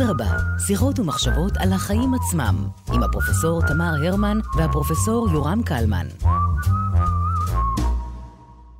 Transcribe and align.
אדרבה, 0.00 0.36
שיחות 0.66 0.98
ומחשבות 0.98 1.52
על 1.56 1.72
החיים 1.72 2.14
עצמם, 2.14 2.68
עם 2.92 3.02
הפרופסור 3.02 3.62
תמר 3.68 3.94
הרמן 4.06 4.38
והפרופסור 4.56 5.28
יורם 5.32 5.62
קלמן. 5.62 6.06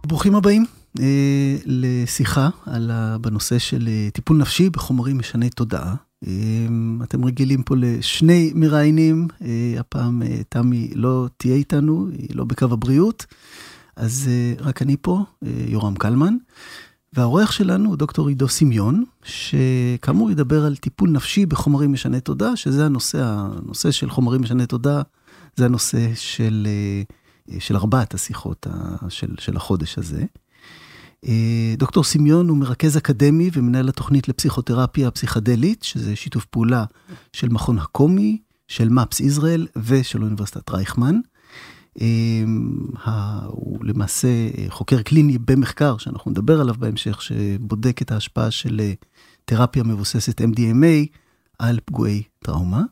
ברוכים 0.06 0.34
הבאים 0.34 0.66
אה, 1.00 1.56
לשיחה 1.66 2.48
על 2.66 2.90
בנושא 3.20 3.58
של 3.58 3.88
אה, 3.88 4.08
טיפול 4.12 4.36
נפשי 4.36 4.70
בחומרים 4.70 5.18
משני 5.18 5.50
תודעה. 5.50 5.94
אה, 6.26 6.30
אתם 7.02 7.24
רגילים 7.24 7.62
פה 7.62 7.74
לשני 7.78 8.52
מראיינים, 8.54 9.28
אה, 9.42 9.74
הפעם 9.78 10.22
אה, 10.22 10.40
תמי 10.48 10.90
לא 10.94 11.26
תהיה 11.36 11.54
איתנו, 11.54 12.08
היא 12.12 12.28
לא 12.34 12.44
בקו 12.44 12.66
הבריאות, 12.70 13.26
אז 13.96 14.28
אה, 14.30 14.64
רק 14.64 14.82
אני 14.82 14.96
פה, 15.02 15.24
אה, 15.44 15.50
יורם 15.68 15.94
קלמן. 15.94 16.36
והאורח 17.12 17.50
שלנו 17.50 17.88
הוא 17.88 17.96
דוקטור 17.96 18.28
עידו 18.28 18.48
סמיון, 18.48 19.04
שכאמור 19.22 20.30
ידבר 20.30 20.64
על 20.64 20.76
טיפול 20.76 21.10
נפשי 21.10 21.46
בחומרים 21.46 21.92
משני 21.92 22.20
תודעה, 22.20 22.56
שזה 22.56 22.86
הנושא, 22.86 23.22
הנושא 23.22 23.90
של 23.90 24.10
חומרים 24.10 24.42
משני 24.42 24.66
תודעה, 24.66 25.02
זה 25.56 25.64
הנושא 25.64 26.10
של, 26.14 26.66
אה, 27.50 27.60
של 27.60 27.76
ארבעת 27.76 28.14
השיחות 28.14 28.66
של, 29.08 29.34
של 29.38 29.56
החודש 29.56 29.98
הזה. 29.98 30.24
אה, 31.26 31.74
דוקטור 31.78 32.04
סמיון 32.04 32.48
הוא 32.48 32.56
מרכז 32.56 32.96
אקדמי 32.96 33.50
ומנהל 33.52 33.88
התוכנית 33.88 34.28
לפסיכותרפיה 34.28 35.08
הפסיכדלית, 35.08 35.82
שזה 35.82 36.16
שיתוף 36.16 36.44
פעולה 36.44 36.84
של 37.32 37.48
מכון 37.48 37.78
הקומי, 37.78 38.38
של 38.68 38.88
מפס 38.88 39.20
ישראל 39.20 39.66
ושל 39.76 40.22
אוניברסיטת 40.22 40.70
רייכמן. 40.70 41.20
הוא 43.46 43.84
למעשה 43.84 44.28
חוקר 44.68 45.02
קליני 45.02 45.38
במחקר, 45.38 45.98
שאנחנו 45.98 46.30
נדבר 46.30 46.60
עליו 46.60 46.74
בהמשך, 46.78 47.22
שבודק 47.22 48.02
את 48.02 48.12
ההשפעה 48.12 48.50
של 48.50 48.80
תרפיה 49.44 49.82
מבוססת 49.82 50.40
MDMA 50.40 51.06
על 51.58 51.78
פגועי 51.84 52.22
טראומה. 52.38 52.82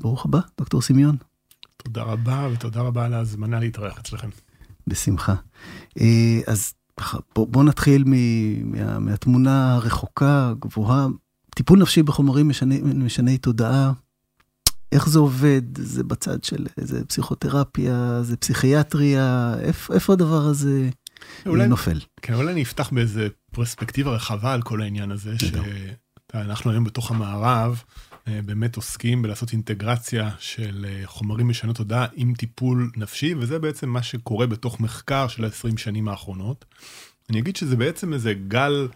ברוך 0.00 0.24
הבא, 0.24 0.40
דוקטור 0.58 0.82
סמיון. 0.82 1.16
תודה 1.76 2.02
רבה, 2.02 2.48
ותודה 2.52 2.80
רבה 2.80 3.04
על 3.04 3.14
ההזמנה 3.14 3.60
להתארח 3.60 3.98
אצלכם. 3.98 4.28
בשמחה. 4.86 5.34
אז 6.46 6.74
בואו 7.34 7.46
בוא 7.46 7.64
נתחיל 7.64 8.04
מה, 8.04 8.98
מהתמונה 8.98 9.74
הרחוקה, 9.74 10.52
גבוהה. 10.60 11.06
טיפול 11.54 11.78
נפשי 11.78 12.02
בחומרים 12.02 12.48
משני, 12.48 12.80
משני 12.82 13.38
תודעה, 13.38 13.92
איך 14.92 15.08
זה 15.08 15.18
עובד? 15.18 15.62
זה 15.78 16.04
בצד 16.04 16.44
של 16.44 16.66
איזה 16.78 17.04
פסיכותרפיה, 17.04 18.22
זה 18.22 18.36
פסיכיאטריה, 18.36 19.54
איפה, 19.60 19.94
איפה 19.94 20.12
הדבר 20.12 20.42
הזה 20.42 20.88
אולי, 21.46 21.68
נופל? 21.68 22.00
כן, 22.22 22.34
אולי 22.34 22.52
אני 22.52 22.62
אפתח 22.62 22.90
באיזה 22.92 23.28
פרספקטיבה 23.52 24.10
רחבה 24.10 24.52
על 24.52 24.62
כל 24.62 24.82
העניין 24.82 25.10
הזה, 25.10 25.34
שאנחנו 26.32 26.70
היום 26.70 26.84
בתוך 26.84 27.10
המערב 27.10 27.82
באמת 28.26 28.76
עוסקים 28.76 29.22
בלעשות 29.22 29.52
אינטגרציה 29.52 30.30
של 30.38 30.86
חומרים 31.04 31.48
משנות 31.48 31.76
תודעה 31.76 32.06
עם 32.14 32.34
טיפול 32.34 32.90
נפשי, 32.96 33.34
וזה 33.34 33.58
בעצם 33.58 33.88
מה 33.88 34.02
שקורה 34.02 34.46
בתוך 34.46 34.80
מחקר 34.80 35.28
של 35.28 35.44
ה-20 35.44 35.76
שנים 35.78 36.08
האחרונות. 36.08 36.64
אני 37.30 37.38
אגיד 37.38 37.56
שזה 37.56 37.76
בעצם 37.76 38.12
איזה 38.12 38.34
גל... 38.48 38.88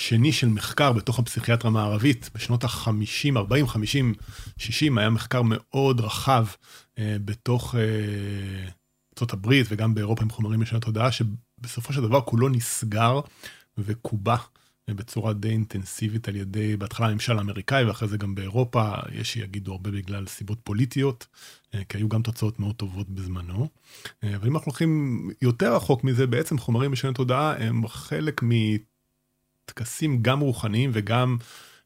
שני 0.00 0.32
של 0.32 0.48
מחקר 0.48 0.92
בתוך 0.92 1.18
הפסיכיאטרה 1.18 1.70
המערבית 1.70 2.30
בשנות 2.34 2.64
ה-50, 2.64 3.36
40, 3.36 3.66
50, 3.66 4.14
60, 4.58 4.98
היה 4.98 5.10
מחקר 5.10 5.42
מאוד 5.44 6.00
רחב 6.00 6.46
אה, 6.98 7.16
בתוך 7.24 7.74
אה, 7.74 8.68
ארצות 9.12 9.32
הברית 9.32 9.66
וגם 9.70 9.94
באירופה 9.94 10.22
עם 10.22 10.30
חומרים 10.30 10.60
משנות 10.60 10.82
תודעה, 10.82 11.08
שבסופו 11.12 11.92
של 11.92 12.00
דבר 12.00 12.20
כולו 12.20 12.48
נסגר 12.48 13.20
וקובע 13.78 14.36
אה, 14.88 14.94
בצורה 14.94 15.32
די 15.32 15.48
אינטנסיבית 15.48 16.28
על 16.28 16.36
ידי, 16.36 16.76
בהתחלה 16.76 17.06
הממשל 17.06 17.38
האמריקאי 17.38 17.84
ואחרי 17.84 18.08
זה 18.08 18.16
גם 18.16 18.34
באירופה, 18.34 18.92
יש 19.12 19.32
שיגידו 19.32 19.72
הרבה 19.72 19.90
בגלל 19.90 20.26
סיבות 20.26 20.58
פוליטיות, 20.64 21.26
אה, 21.74 21.84
כי 21.88 21.98
היו 21.98 22.08
גם 22.08 22.22
תוצאות 22.22 22.60
מאוד 22.60 22.74
טובות 22.74 23.10
בזמנו. 23.10 23.68
אה, 24.24 24.36
אבל 24.36 24.48
אם 24.48 24.56
אנחנו 24.56 24.70
הולכים 24.70 25.30
יותר 25.42 25.76
רחוק 25.76 26.04
מזה, 26.04 26.26
בעצם 26.26 26.58
חומרים 26.58 26.92
משנות 26.92 27.14
תודעה 27.14 27.56
הם 27.56 27.88
חלק 27.88 28.42
מ... 28.42 28.50
טקסים 29.64 30.22
גם 30.22 30.40
רוחניים 30.40 30.90
וגם 30.92 31.36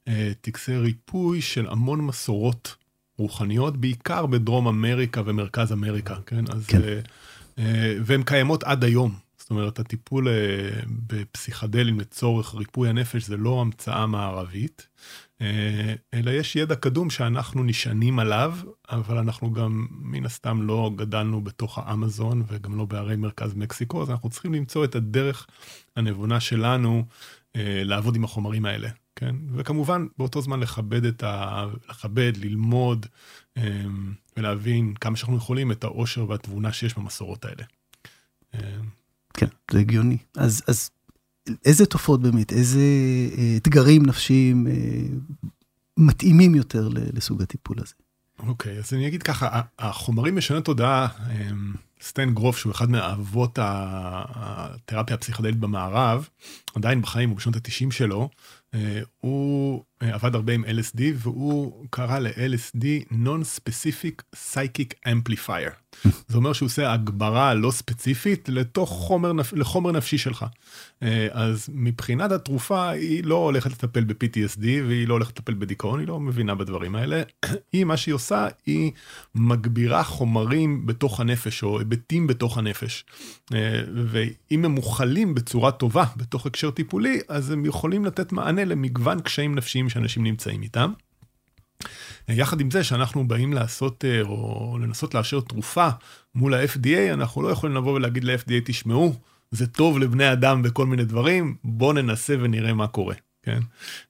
אה, 0.09 0.33
טקסי 0.41 0.77
ריפוי 0.77 1.41
של 1.41 1.67
המון 1.69 2.01
מסורות 2.01 2.75
רוחניות, 3.19 3.77
בעיקר 3.77 4.27
בדרום 4.27 4.69
אמריקה 4.69 5.23
ומרכז 5.25 5.73
אמריקה, 5.73 6.17
כן? 6.27 6.45
אז, 6.49 6.67
כן. 6.67 6.83
אה, 6.83 7.01
אה, 7.59 7.97
והן 8.05 8.23
קיימות 8.23 8.65
עד 8.65 8.85
היום. 8.85 9.15
זאת 9.45 9.51
אומרת, 9.51 9.79
הטיפול 9.79 10.29
אה, 10.29 10.35
בפסיכדלים 10.87 12.01
לצורך 12.01 12.55
ריפוי 12.55 12.89
הנפש 12.89 13.25
זה 13.25 13.37
לא 13.37 13.61
המצאה 13.61 14.07
מערבית, 14.07 14.89
אה, 15.41 15.95
אלא 16.15 16.31
יש 16.31 16.57
ידע 16.57 16.75
קדום 16.75 17.11
שאנחנו 17.11 17.65
נשענים 17.65 18.19
עליו, 18.19 18.57
אבל 18.91 19.19
אנחנו 19.19 19.53
גם 19.53 19.87
מן 19.91 20.27
הסתם 20.27 20.63
לא 20.63 20.91
גדלנו 20.97 21.41
בתוך 21.41 21.79
האמזון 21.79 22.43
וגם 22.49 22.79
לא 22.79 22.85
בערי 22.85 23.17
מרכז 23.17 23.55
מקסיקו, 23.55 24.03
אז 24.03 24.11
אנחנו 24.11 24.31
צריכים 24.31 24.55
למצוא 24.55 24.85
את 24.85 24.95
הדרך 24.95 25.47
הנבונה 25.97 26.41
שלנו 26.41 27.05
לעבוד 27.57 28.17
עם 28.17 28.25
החומרים 28.25 28.65
האלה, 28.65 28.89
כן? 29.17 29.37
וכמובן, 29.57 30.07
באותו 30.19 30.43
זמן 30.43 30.61
לכבד 30.61 31.05
את 31.05 31.23
ה... 31.23 31.65
לכבד, 31.91 32.33
ללמוד 32.37 33.07
אה, 33.57 33.85
ולהבין 34.37 34.95
כמה 34.95 35.17
שאנחנו 35.17 35.37
יכולים 35.37 35.73
את 35.73 35.85
העושר 35.85 36.29
והתבונה 36.29 36.73
שיש 36.73 36.99
במסורות 36.99 37.45
האלה. 37.45 37.63
אה, 38.55 38.79
כן, 39.35 39.47
זה 39.71 39.79
הגיוני. 39.79 40.19
אז, 40.37 40.63
אז 40.69 40.91
איזה 41.65 41.87
תופעות 41.87 42.23
באמת, 42.23 42.53
איזה 42.53 42.81
אתגרים 43.57 44.07
נפשיים 44.07 44.67
מתאימים 45.97 46.55
יותר 46.55 46.89
לסוג 46.93 47.43
הטיפול 47.43 47.77
הזה? 47.81 47.95
אוקיי, 48.39 48.77
okay, 48.77 48.79
אז 48.79 48.95
אני 48.95 49.09
אגיד 49.09 49.23
ככה, 49.23 49.61
החומרים 49.79 50.37
משני 50.37 50.63
תודעה, 50.63 51.09
סטן 52.03 52.35
גרוף, 52.35 52.59
שהוא 52.59 52.73
אחד 52.73 52.91
מאבות 52.91 53.59
התרפיה 53.63 55.15
הפסיכדלית 55.15 55.57
במערב, 55.57 56.29
עדיין 56.75 57.03
בחיים, 57.03 57.29
הוא 57.29 57.37
בשנות 57.37 57.57
ה-90 57.57 57.91
שלו, 57.91 58.29
אה, 58.75 59.01
הוא 59.21 59.85
עבד 60.13 60.35
הרבה 60.35 60.53
עם 60.53 60.65
LSD, 60.65 61.01
והוא 61.15 61.87
קרא 61.91 62.19
ל-LSD 62.19 63.13
Non-Specific 63.13 64.37
Psychic 64.37 65.09
Amplifier. 65.09 65.85
זה 66.29 66.37
אומר 66.37 66.53
שהוא 66.53 66.67
עושה 66.67 66.93
הגברה 66.93 67.55
לא 67.55 67.71
ספציפית 67.71 68.49
לתוך 68.49 68.91
חומר, 68.91 69.33
לחומר 69.53 69.93
נפשי 69.93 70.19
שלך. 70.19 70.45
אה, 71.03 71.29
אז 71.31 71.69
מבחינת 71.73 72.33
התרופה, 72.33 72.89
היא 72.89 73.25
לא 73.25 73.35
הולכת 73.35 73.71
לטפל 73.71 74.05
ב-PTSD, 74.05 74.63
והיא 74.63 75.09
לא 75.09 75.15
הולכת 75.15 75.39
לטפל 75.39 75.55
בדיכאון, 75.55 75.99
היא 76.01 76.09
לא 76.09 76.21
מבינה 76.21 76.55
בדברים 76.55 76.97
האלה. 76.97 77.23
היא, 77.73 77.85
מה 77.85 77.97
שהיא 77.97 78.15
עושה, 78.15 78.49
היא 78.67 78.93
מגבירה 79.35 80.05
חומרים 80.05 80.87
בתוך 80.87 81.21
הנפש, 81.21 81.63
או 81.63 81.79
היבטים 81.79 82.27
בתוך 82.27 82.59
הנפש. 82.59 83.05
ואם 84.11 84.65
הם 84.65 84.71
מוכלים 84.71 85.35
בצורה 85.35 85.73
טובה, 85.73 86.05
בתוך 86.17 86.47
הקשר 86.47 86.71
טיפולי, 86.71 87.21
אז 87.29 87.51
הם 87.51 87.65
יכולים 87.65 88.05
לתת 88.05 88.33
מענה 88.33 88.65
למגוון 88.65 89.21
קשיים 89.21 89.55
נפשיים 89.55 89.91
שאנשים 89.95 90.23
נמצאים 90.23 90.63
איתם. 90.63 90.93
יחד 92.29 92.61
עם 92.61 92.71
זה 92.71 92.85
שאנחנו 92.85 93.29
באים 93.29 93.53
לעשות 93.53 94.05
אה, 94.05 94.21
או 94.23 94.79
לנסות 94.83 95.15
לאשר 95.15 95.41
תרופה 95.41 95.89
מול 96.35 96.55
ה-FDA, 96.55 97.13
אנחנו 97.13 97.43
לא 97.43 97.49
יכולים 97.49 97.77
לבוא 97.77 97.93
ולהגיד 97.93 98.25
ל-FDA, 98.25 98.61
תשמעו, 98.65 99.15
זה 99.51 99.67
טוב 99.67 99.99
לבני 99.99 100.33
אדם 100.33 100.63
בכל 100.63 100.87
מיני 100.87 101.05
דברים, 101.05 101.57
בואו 101.65 101.93
ננסה 101.93 102.35
ונראה 102.41 102.75
מה 102.75 102.87
קורה. 102.87 103.15
כן? 103.43 103.61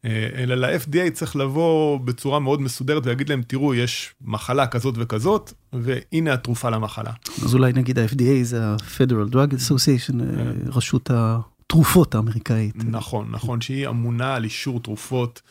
אה, 0.05 0.29
אלא 0.35 0.55
ל-FDA 0.55 1.11
צריך 1.13 1.37
לבוא 1.37 1.99
בצורה 1.99 2.39
מאוד 2.39 2.61
מסודרת 2.61 3.07
ולהגיד 3.07 3.29
להם, 3.29 3.43
תראו, 3.43 3.75
יש 3.75 4.15
מחלה 4.23 4.67
כזאת 4.67 4.95
וכזאת, 4.99 5.53
והנה 5.73 6.33
התרופה 6.33 6.71
למחלה. 6.71 7.13
אז 7.45 7.55
אולי 7.55 7.73
נגיד 7.73 7.99
ה-FDA 7.99 8.43
זה 8.43 8.65
ה-Federal 8.65 9.33
Drug 9.33 9.53
Association, 9.55 10.21
אה, 10.21 10.37
כן. 10.37 10.71
רשות 10.71 11.11
התרופות 11.15 12.15
האמריקאית. 12.15 12.77
נכון, 12.77 13.29
נכון, 13.31 13.61
שהיא 13.61 13.89
אמונה 13.89 14.35
על 14.35 14.45
אישור 14.45 14.81
תרופות 14.81 15.43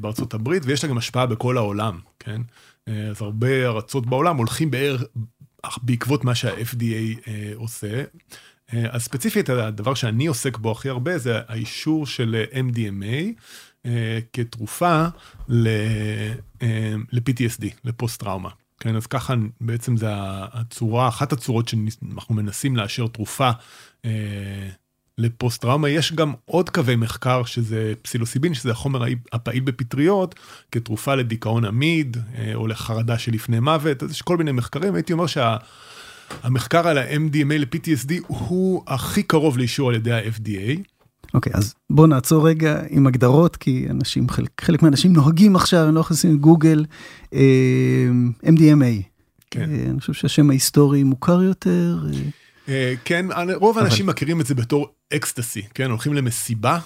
בארצות 0.00 0.34
הברית, 0.34 0.62
ויש 0.66 0.84
לה 0.84 0.90
גם 0.90 0.98
השפעה 0.98 1.26
בכל 1.26 1.56
העולם, 1.56 2.00
כן? 2.18 2.42
אה, 2.88 3.08
אז 3.08 3.22
הרבה 3.22 3.66
ארצות 3.66 4.06
בעולם 4.06 4.36
הולכים 4.36 4.70
בערך 4.70 5.02
בעקבות 5.82 6.24
מה 6.24 6.34
שה-FDA 6.34 7.28
אה, 7.28 7.52
עושה. 7.54 8.02
אז 8.72 9.02
ספציפית, 9.02 9.48
הדבר 9.48 9.94
שאני 9.94 10.26
עוסק 10.26 10.58
בו 10.58 10.72
הכי 10.72 10.88
הרבה 10.88 11.18
זה 11.18 11.40
האישור 11.48 12.06
של 12.06 12.44
MDMA 12.52 13.40
כתרופה 14.32 15.04
ל-PTSD, 15.48 17.64
לפוסט-טראומה. 17.84 18.50
כן, 18.80 18.96
אז 18.96 19.06
ככה 19.06 19.34
בעצם 19.60 19.96
זה 19.96 20.08
הצורה, 20.52 21.08
אחת 21.08 21.32
הצורות 21.32 21.68
שאנחנו 21.68 22.34
מנסים 22.34 22.76
לאשר 22.76 23.06
תרופה 23.06 23.50
לפוסט 25.20 25.60
טראומה 25.62 25.88
יש 25.88 26.12
גם 26.12 26.32
עוד 26.44 26.70
קווי 26.70 26.96
מחקר 26.96 27.44
שזה 27.44 27.92
פסילוסיבין 28.02 28.54
שזה 28.54 28.70
החומר 28.70 29.02
הפעיל 29.32 29.62
בפטריות 29.62 30.34
כתרופה 30.72 31.14
לדיכאון 31.14 31.64
עמיד 31.64 32.16
אה, 32.38 32.54
או 32.54 32.66
לחרדה 32.66 33.18
שלפני 33.18 33.60
מוות 33.60 34.02
אז 34.02 34.10
יש 34.10 34.22
כל 34.22 34.36
מיני 34.36 34.52
מחקרים 34.52 34.94
הייתי 34.94 35.12
אומר 35.12 35.26
שהמחקר 35.26 36.82
שה, 36.82 36.90
על 36.90 36.98
ה-MDMA 36.98 37.54
ל-PTSD 37.58 38.12
הוא 38.26 38.82
הכי 38.86 39.22
קרוב 39.22 39.58
לאישור 39.58 39.88
על 39.88 39.94
ידי 39.94 40.12
ה-FDA. 40.12 40.80
אוקיי, 41.34 41.52
אז 41.54 41.74
בוא 41.90 42.06
נעצור 42.06 42.48
רגע 42.48 42.82
עם 42.90 43.06
הגדרות, 43.06 43.56
כי 43.56 43.86
אנשים, 43.90 44.28
חלק, 44.28 44.50
חלק 44.60 44.82
מהאנשים 44.82 45.12
נוהגים 45.12 45.56
עכשיו, 45.56 45.80
הם 45.88 45.94
לא 45.94 46.00
נכנסים 46.00 46.34
לגוגל, 46.34 46.84
אה, 47.34 48.08
MDMA. 48.44 49.02
כן. 49.50 49.70
אה, 49.70 49.90
אני 49.90 50.00
חושב 50.00 50.12
שהשם 50.12 50.50
ההיסטורי 50.50 51.02
מוכר 51.02 51.42
יותר. 51.42 51.98
כן, 53.04 53.26
רוב 53.54 53.76
אבל- 53.78 53.86
האנשים 53.86 54.06
מכירים 54.06 54.40
את 54.40 54.46
זה 54.46 54.54
בתור 54.54 54.88
אקסטסי, 55.14 55.62
כן, 55.74 55.90
הולכים 55.90 56.14
למסיבה 56.14 56.78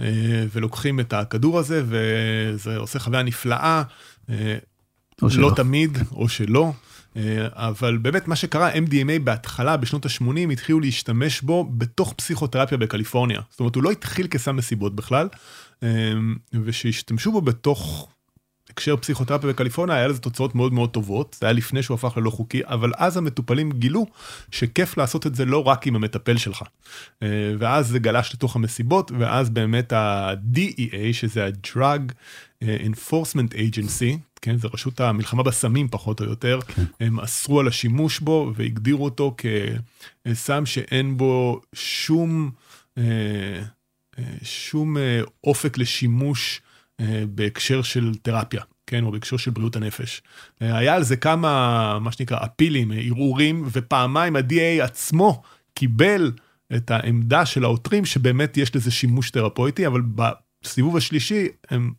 אה, 0.00 0.44
ולוקחים 0.52 1.00
את 1.00 1.12
הכדור 1.12 1.58
הזה 1.58 1.82
וזה 1.86 2.76
עושה 2.76 2.98
חוויה 2.98 3.22
נפלאה, 3.22 3.82
אה, 4.30 4.58
או 5.22 5.30
שלא. 5.30 5.50
לא 5.50 5.54
תמיד 5.56 5.98
או 6.12 6.28
שלא. 6.28 6.72
אה, 7.16 7.46
אבל 7.52 7.98
באמת 7.98 8.28
מה 8.28 8.36
שקרה 8.36 8.74
MDMA 8.74 9.18
בהתחלה 9.24 9.76
בשנות 9.76 10.06
ה-80 10.06 10.52
התחילו 10.52 10.80
להשתמש 10.80 11.40
בו 11.40 11.64
בתוך 11.64 12.12
פסיכותרפיה 12.16 12.78
בקליפורניה. 12.78 13.40
זאת 13.50 13.60
אומרת 13.60 13.74
הוא 13.74 13.82
לא 13.82 13.90
התחיל 13.90 14.26
כסם 14.26 14.56
מסיבות 14.56 14.96
בכלל 14.96 15.28
ושהשתמשו 16.52 17.32
בו 17.32 17.40
בתוך 17.40 18.08
הקשר 18.76 18.96
פסיכותרפיה 18.96 19.50
בקליפורניה 19.50 19.96
היה 19.96 20.08
לזה 20.08 20.18
תוצאות 20.18 20.54
מאוד 20.54 20.72
מאוד 20.72 20.90
טובות 20.90 21.36
זה 21.40 21.46
היה 21.46 21.52
לפני 21.52 21.82
שהוא 21.82 21.94
הפך 21.94 22.16
ללא 22.16 22.30
חוקי 22.30 22.60
אבל 22.64 22.92
אז 22.96 23.16
המטופלים 23.16 23.72
גילו 23.72 24.06
שכיף 24.50 24.96
לעשות 24.96 25.26
את 25.26 25.34
זה 25.34 25.44
לא 25.44 25.68
רק 25.68 25.86
עם 25.86 25.96
המטפל 25.96 26.36
שלך. 26.36 26.62
אה, 27.22 27.28
ואז 27.58 27.88
זה 27.88 27.98
גלש 27.98 28.34
לתוך 28.34 28.56
המסיבות 28.56 29.12
ואז 29.18 29.50
באמת 29.50 29.92
ה-DEA 29.92 31.12
שזה 31.12 31.44
ה-Drug 31.44 32.12
אה, 32.62 32.76
Enforcement 32.86 33.54
Agency 33.54 34.18
כן 34.42 34.56
זה 34.58 34.68
רשות 34.74 35.00
המלחמה 35.00 35.42
בסמים 35.42 35.88
פחות 35.88 36.20
או 36.20 36.26
יותר 36.26 36.58
הם 37.00 37.20
אסרו 37.20 37.60
על 37.60 37.68
השימוש 37.68 38.20
בו 38.20 38.52
והגדירו 38.56 39.04
אותו 39.04 39.36
כסם 40.26 40.66
שאין 40.66 41.16
בו 41.16 41.60
שום 41.74 42.50
אה, 42.98 43.62
שום 44.42 44.96
אופק 45.44 45.78
לשימוש 45.78 46.60
בהקשר 47.28 47.82
של 47.82 48.14
תרפיה. 48.22 48.62
כן, 48.86 49.04
או 49.04 49.10
בהקשר 49.10 49.36
של 49.36 49.50
בריאות 49.50 49.76
הנפש. 49.76 50.22
אה, 50.62 50.76
היה 50.76 50.94
על 50.94 51.02
זה 51.02 51.16
כמה, 51.16 51.98
מה 51.98 52.12
שנקרא, 52.12 52.38
אפילים, 52.44 52.92
אה, 52.92 52.96
ערעורים, 53.00 53.64
ופעמיים 53.72 54.36
ה-DA 54.36 54.84
עצמו 54.84 55.42
קיבל 55.74 56.32
את 56.76 56.90
העמדה 56.90 57.46
של 57.46 57.64
העותרים 57.64 58.04
שבאמת 58.04 58.56
יש 58.56 58.76
לזה 58.76 58.90
שימוש 58.90 59.30
תרפויטי, 59.30 59.86
אבל 59.86 60.02
בסיבוב 60.62 60.96
השלישי 60.96 61.48
הם 61.70 61.92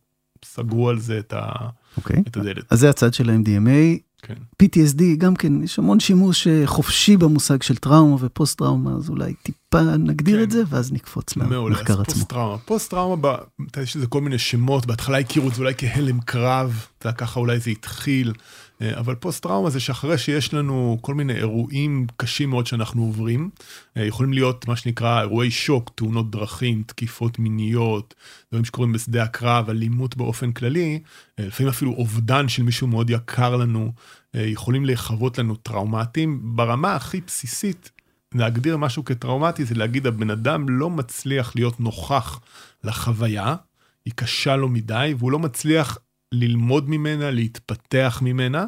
סגרו 0.45 0.89
על 0.89 0.99
זה 0.99 1.19
את, 1.19 1.33
ה, 1.33 1.51
אוקיי. 1.97 2.23
את 2.27 2.37
הדלת. 2.37 2.63
אז 2.69 2.79
זה 2.79 2.89
הצד 2.89 3.13
של 3.13 3.29
ה-MDMA. 3.29 3.99
כן. 4.21 4.33
PTSD, 4.63 5.03
גם 5.17 5.35
כן, 5.35 5.63
יש 5.63 5.79
המון 5.79 5.99
שימוש 5.99 6.47
אה, 6.47 6.61
חופשי 6.65 7.17
במושג 7.17 7.61
של 7.61 7.75
טראומה 7.75 8.15
ופוסט 8.19 8.57
טראומה, 8.57 8.91
אז 8.91 9.09
אולי 9.09 9.33
טיפה 9.33 9.66
נגדיר 9.75 10.37
כן. 10.37 10.43
את 10.43 10.51
זה, 10.51 10.63
ואז 10.69 10.93
נקפוץ 10.93 11.37
למחקר 11.37 12.01
עצמו. 12.01 12.05
פוסט 12.05 12.29
טראומה. 12.29 12.57
פוסט 12.57 12.91
טראומה, 12.91 13.15
ב- 13.15 13.25
אתה 13.25 13.77
יודע, 13.77 13.81
יש 13.81 13.95
לזה 13.95 14.07
כל 14.07 14.21
מיני 14.21 14.37
שמות, 14.39 14.85
בהתחלה 14.85 15.17
הכירו 15.17 15.49
את 15.49 15.53
זה 15.53 15.61
אולי 15.61 15.73
כהלם 15.77 16.19
קרב, 16.19 16.85
אתה 16.97 17.07
יודע, 17.07 17.17
ככה 17.17 17.39
אולי 17.39 17.59
זה 17.59 17.71
התחיל, 17.71 18.33
אה, 18.81 18.99
אבל 18.99 19.15
פוסט 19.15 19.43
טראומה 19.43 19.69
זה 19.69 19.79
שאחרי 19.79 20.17
שיש 20.17 20.53
לנו 20.53 20.97
כל 21.01 21.13
מיני 21.13 21.33
אירועים 21.33 22.07
קשים 22.17 22.49
מאוד 22.49 22.67
שאנחנו 22.67 23.03
עוברים, 23.03 23.49
אה, 23.97 24.05
יכולים 24.05 24.33
להיות 24.33 24.67
מה 24.67 24.75
שנקרא 24.75 25.21
אירועי 25.21 25.51
שוק, 25.51 25.91
תאונות 25.95 26.31
דרכים, 26.31 26.83
תקיפות 26.85 27.39
מיניות, 27.39 28.15
דברים 28.51 28.65
שקורים 28.65 28.93
בשדה 28.93 29.23
הקרב, 29.23 29.69
אלימות 29.69 30.17
באופן 30.17 30.51
כללי, 30.51 30.99
אה, 31.39 31.45
לפעמים 31.45 31.69
אפילו 31.69 31.91
אובדן 31.91 32.49
של 32.49 32.63
מישהו 32.63 32.87
מאוד 32.87 33.09
יקר 33.09 33.55
לנו, 33.55 33.91
יכולים 34.33 34.85
להיחוות 34.85 35.37
לנו 35.37 35.55
טראומטיים 35.55 36.39
ברמה 36.55 36.95
הכי 36.95 37.21
בסיסית. 37.27 37.91
להגדיר 38.39 38.77
משהו 38.77 39.05
כטראומטי 39.05 39.65
זה 39.65 39.75
להגיד 39.75 40.07
הבן 40.07 40.29
אדם 40.29 40.69
לא 40.69 40.89
מצליח 40.89 41.55
להיות 41.55 41.79
נוכח 41.79 42.39
לחוויה, 42.83 43.55
היא 44.05 44.13
קשה 44.15 44.55
לו 44.55 44.69
מדי 44.69 45.13
והוא 45.17 45.31
לא 45.31 45.39
מצליח 45.39 45.97
ללמוד 46.31 46.89
ממנה, 46.89 47.31
להתפתח 47.31 48.19
ממנה 48.21 48.65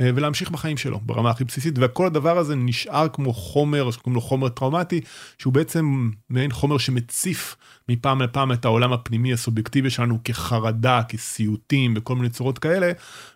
אה, 0.00 0.10
ולהמשיך 0.14 0.50
בחיים 0.50 0.76
שלו 0.76 1.00
ברמה 1.00 1.30
הכי 1.30 1.44
בסיסית 1.44 1.74
וכל 1.80 2.06
הדבר 2.06 2.38
הזה 2.38 2.54
נשאר 2.54 3.08
כמו 3.12 3.32
חומר 3.32 3.90
שקוראים 3.90 4.14
לו 4.14 4.20
חומר 4.20 4.48
טראומטי 4.48 5.00
שהוא 5.38 5.52
בעצם 5.52 6.10
מעין 6.30 6.52
חומר 6.52 6.78
שמציף 6.78 7.56
מפעם 7.88 8.22
לפעם 8.22 8.52
את 8.52 8.64
העולם 8.64 8.92
הפנימי 8.92 9.32
הסובייקטיבי 9.32 9.90
שלנו 9.90 10.18
כחרדה, 10.24 11.02
כסיוטים 11.08 11.94
וכל 11.96 12.16
מיני 12.16 12.28
צורות 12.28 12.58
כאלה 12.58 12.92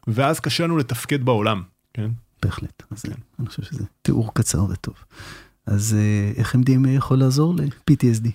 ואז 0.06 0.40
קשה 0.40 0.64
לנו 0.64 0.76
לתפקד 0.76 1.24
בעולם. 1.24 1.62
כן? 1.94 2.10
בהחלט, 2.42 2.82
אז 2.90 3.02
כן. 3.02 3.12
אני 3.38 3.46
חושב 3.46 3.62
שזה 3.62 3.84
תיאור 4.02 4.34
קצר 4.34 4.64
וטוב. 4.70 4.94
אז 5.68 5.96
אה, 5.98 6.32
איך 6.36 6.54
MDMA 6.54 6.88
יכול 6.88 7.18
לעזור 7.18 7.54
ל-PTSD? 7.54 8.28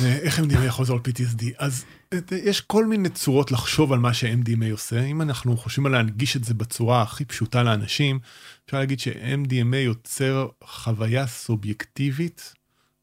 אה, 0.00 0.16
איך 0.16 0.38
MDMA 0.38 0.64
יכול 0.66 0.82
לעזור 0.82 0.96
ל-PTSD? 0.96 1.44
אז 1.58 1.84
אה, 2.12 2.18
יש 2.44 2.60
כל 2.60 2.86
מיני 2.86 3.08
צורות 3.08 3.52
לחשוב 3.52 3.92
על 3.92 3.98
מה 3.98 4.14
ש-MDMA 4.14 4.72
עושה. 4.72 5.04
אם 5.04 5.22
אנחנו 5.22 5.56
חושבים 5.56 5.86
על 5.86 5.92
להנגיש 5.92 6.36
את 6.36 6.44
זה 6.44 6.54
בצורה 6.54 7.02
הכי 7.02 7.24
פשוטה 7.24 7.62
לאנשים, 7.62 8.18
אפשר 8.66 8.78
להגיד 8.78 9.00
ש-MDMA 9.00 9.76
יוצר 9.76 10.48
חוויה 10.64 11.26
סובייקטיבית 11.26 12.54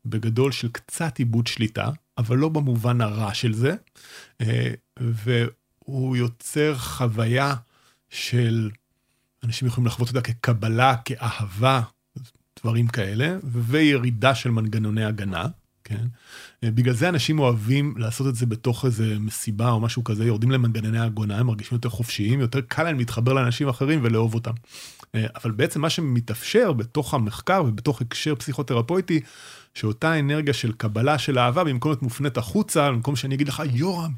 בגדול 0.05 0.51
של 0.51 0.69
קצת 0.71 1.17
עיבוד 1.17 1.47
שליטה, 1.47 1.89
אבל 2.17 2.37
לא 2.37 2.49
במובן 2.49 3.01
הרע 3.01 3.33
של 3.33 3.53
זה, 3.53 3.75
אה, 4.41 4.71
והוא 4.99 6.17
יוצר 6.17 6.77
חוויה 6.77 7.55
של 8.09 8.69
אנשים 9.43 9.67
יכולים 9.67 9.87
לחוות 9.87 10.07
אותה 10.07 10.21
כקבלה, 10.21 10.95
כאהבה, 11.05 11.81
דברים 12.63 12.87
כאלה, 12.87 13.37
וירידה 13.43 14.35
של 14.35 14.51
מנגנוני 14.51 15.05
הגנה, 15.05 15.47
כן? 15.89 16.05
אה, 16.63 16.71
בגלל 16.71 16.93
זה 16.93 17.09
אנשים 17.09 17.39
אוהבים 17.39 17.93
לעשות 17.97 18.27
את 18.27 18.35
זה 18.35 18.45
בתוך 18.45 18.85
איזה 18.85 19.19
מסיבה 19.19 19.71
או 19.71 19.79
משהו 19.79 20.03
כזה, 20.03 20.25
יורדים 20.25 20.51
למנגנוני 20.51 20.99
הגנה, 20.99 21.37
הם 21.37 21.47
מרגישים 21.47 21.75
יותר 21.75 21.89
חופשיים, 21.89 22.39
יותר 22.39 22.61
קל 22.61 22.83
להם 22.83 22.97
להתחבר 22.97 23.33
לאנשים 23.33 23.69
אחרים 23.69 23.99
ולאהוב 24.03 24.33
אותם. 24.33 24.53
אה, 25.15 25.25
אבל 25.35 25.51
בעצם 25.51 25.81
מה 25.81 25.89
שמתאפשר 25.89 26.73
בתוך 26.73 27.13
המחקר 27.13 27.63
ובתוך 27.67 28.01
הקשר 28.01 28.35
פסיכותרפויטי, 28.35 29.19
שאותה 29.73 30.19
אנרגיה 30.19 30.53
של 30.53 30.71
קבלה 30.71 31.17
של 31.17 31.39
אהבה, 31.39 31.63
במקום 31.63 31.91
להיות 31.91 32.01
מופנית 32.01 32.37
החוצה, 32.37 32.91
במקום 32.91 33.15
שאני 33.15 33.35
אגיד 33.35 33.47
לך, 33.47 33.63
יורם, 33.73 34.11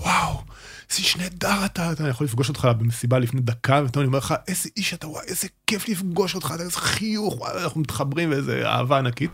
וואו, 0.00 0.42
איזה 0.90 0.98
איש 0.98 1.16
נהדר 1.16 1.64
אתה, 1.64 1.92
אתה 1.92 2.08
יכול 2.08 2.24
לפגוש 2.24 2.48
אותך 2.48 2.68
במסיבה 2.78 3.18
לפני 3.18 3.40
דקה, 3.40 3.78
אני 3.96 4.06
אומר 4.06 4.18
לך, 4.18 4.34
איזה 4.48 4.68
איש 4.76 4.94
אתה, 4.94 5.08
וואי, 5.08 5.24
איזה 5.28 5.48
כיף 5.66 5.88
לפגוש 5.88 6.34
אותך, 6.34 6.54
איזה 6.60 6.72
חיוך, 6.72 7.40
וואי, 7.40 7.62
אנחנו 7.62 7.80
מתחברים 7.80 8.30
ואיזה 8.30 8.68
אהבה 8.68 8.98
ענקית. 8.98 9.30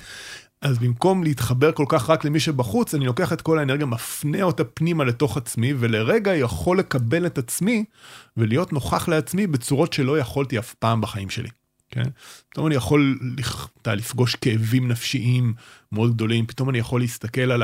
אז 0.60 0.78
במקום 0.78 1.22
להתחבר 1.22 1.72
כל 1.72 1.84
כך 1.88 2.10
רק 2.10 2.24
למי 2.24 2.40
שבחוץ, 2.40 2.94
אני 2.94 3.06
לוקח 3.06 3.32
את 3.32 3.42
כל 3.42 3.58
האנרגיה, 3.58 3.86
מפנה 3.86 4.42
אותה 4.42 4.64
פנימה 4.64 5.04
לתוך 5.04 5.36
עצמי, 5.36 5.74
ולרגע 5.78 6.34
יכול 6.34 6.78
לקבל 6.78 7.26
את 7.26 7.38
עצמי 7.38 7.84
ולהיות 8.36 8.72
נוכח 8.72 9.08
לעצמי 9.08 9.46
בצורות 9.46 9.92
שלא 9.92 10.18
יכולתי 10.18 10.58
אף 10.58 10.74
פעם 10.74 11.00
בחיים 11.00 11.30
שלי. 11.30 11.48
כן? 11.90 12.04
פתאום 12.50 12.66
אני 12.66 12.74
יכול 12.74 13.18
לפגוש 13.86 14.36
כאבים 14.36 14.88
נפשיים 14.88 15.54
מאוד 15.92 16.14
גדולים, 16.14 16.46
פתאום 16.46 16.70
אני 16.70 16.78
יכול 16.78 17.00
להסתכל 17.00 17.52
על 17.52 17.62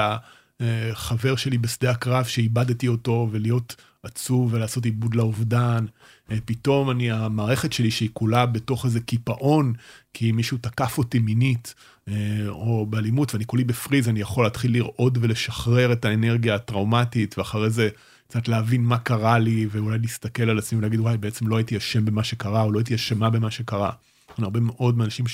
החבר 0.93 1.37
שלי 1.37 1.59
בשדה 1.59 1.91
הקרב 1.91 2.25
שאיבדתי 2.25 2.89
אותו 2.89 3.29
ולהיות 3.31 3.77
עצוב 4.03 4.53
ולעשות 4.53 4.85
עיבוד 4.85 5.15
לאובדן. 5.15 5.87
אה, 6.31 6.39
פתאום 6.45 6.91
אני, 6.91 7.11
המערכת 7.11 7.73
שלי 7.73 7.91
שהיא 7.91 8.11
כולה 8.13 8.47
בתוך 8.47 8.85
איזה 8.85 9.01
קיפאון, 9.01 9.73
כי 10.15 10.33
מישהו 10.33 10.59
תקף 10.59 10.99
אותי 10.99 11.19
מינית, 11.19 11.75
אה, 12.09 12.15
או 12.49 12.87
באלימות 12.87 13.35
ואני 13.35 13.45
כולי 13.45 13.65
בפריז, 13.65 14.09
אני 14.09 14.21
יכול 14.21 14.45
להתחיל 14.45 14.75
לרעוד 14.75 15.19
ולשחרר 15.21 15.93
את 15.93 16.05
האנרגיה 16.05 16.55
הטראומטית, 16.55 17.39
ואחרי 17.39 17.71
זה 17.71 17.89
קצת 18.29 18.49
להבין 18.49 18.83
מה 18.83 18.99
קרה 18.99 19.39
לי, 19.39 19.67
ואולי 19.71 19.99
להסתכל 19.99 20.51
על 20.51 20.59
עצמי 20.59 20.79
ולהגיד, 20.79 21.01
וואי, 21.01 21.17
בעצם 21.17 21.47
לא 21.47 21.57
הייתי 21.57 21.77
אשם 21.77 22.05
במה 22.05 22.25
שקרה, 22.25 22.63
או 22.63 22.73
לא 22.73 22.79
הייתי 22.79 22.95
אשמה 22.95 23.31
במה 23.31 23.51
שקרה. 23.51 23.91
הרבה 24.39 24.61
מאוד 24.61 24.99
מהאנשים 24.99 25.27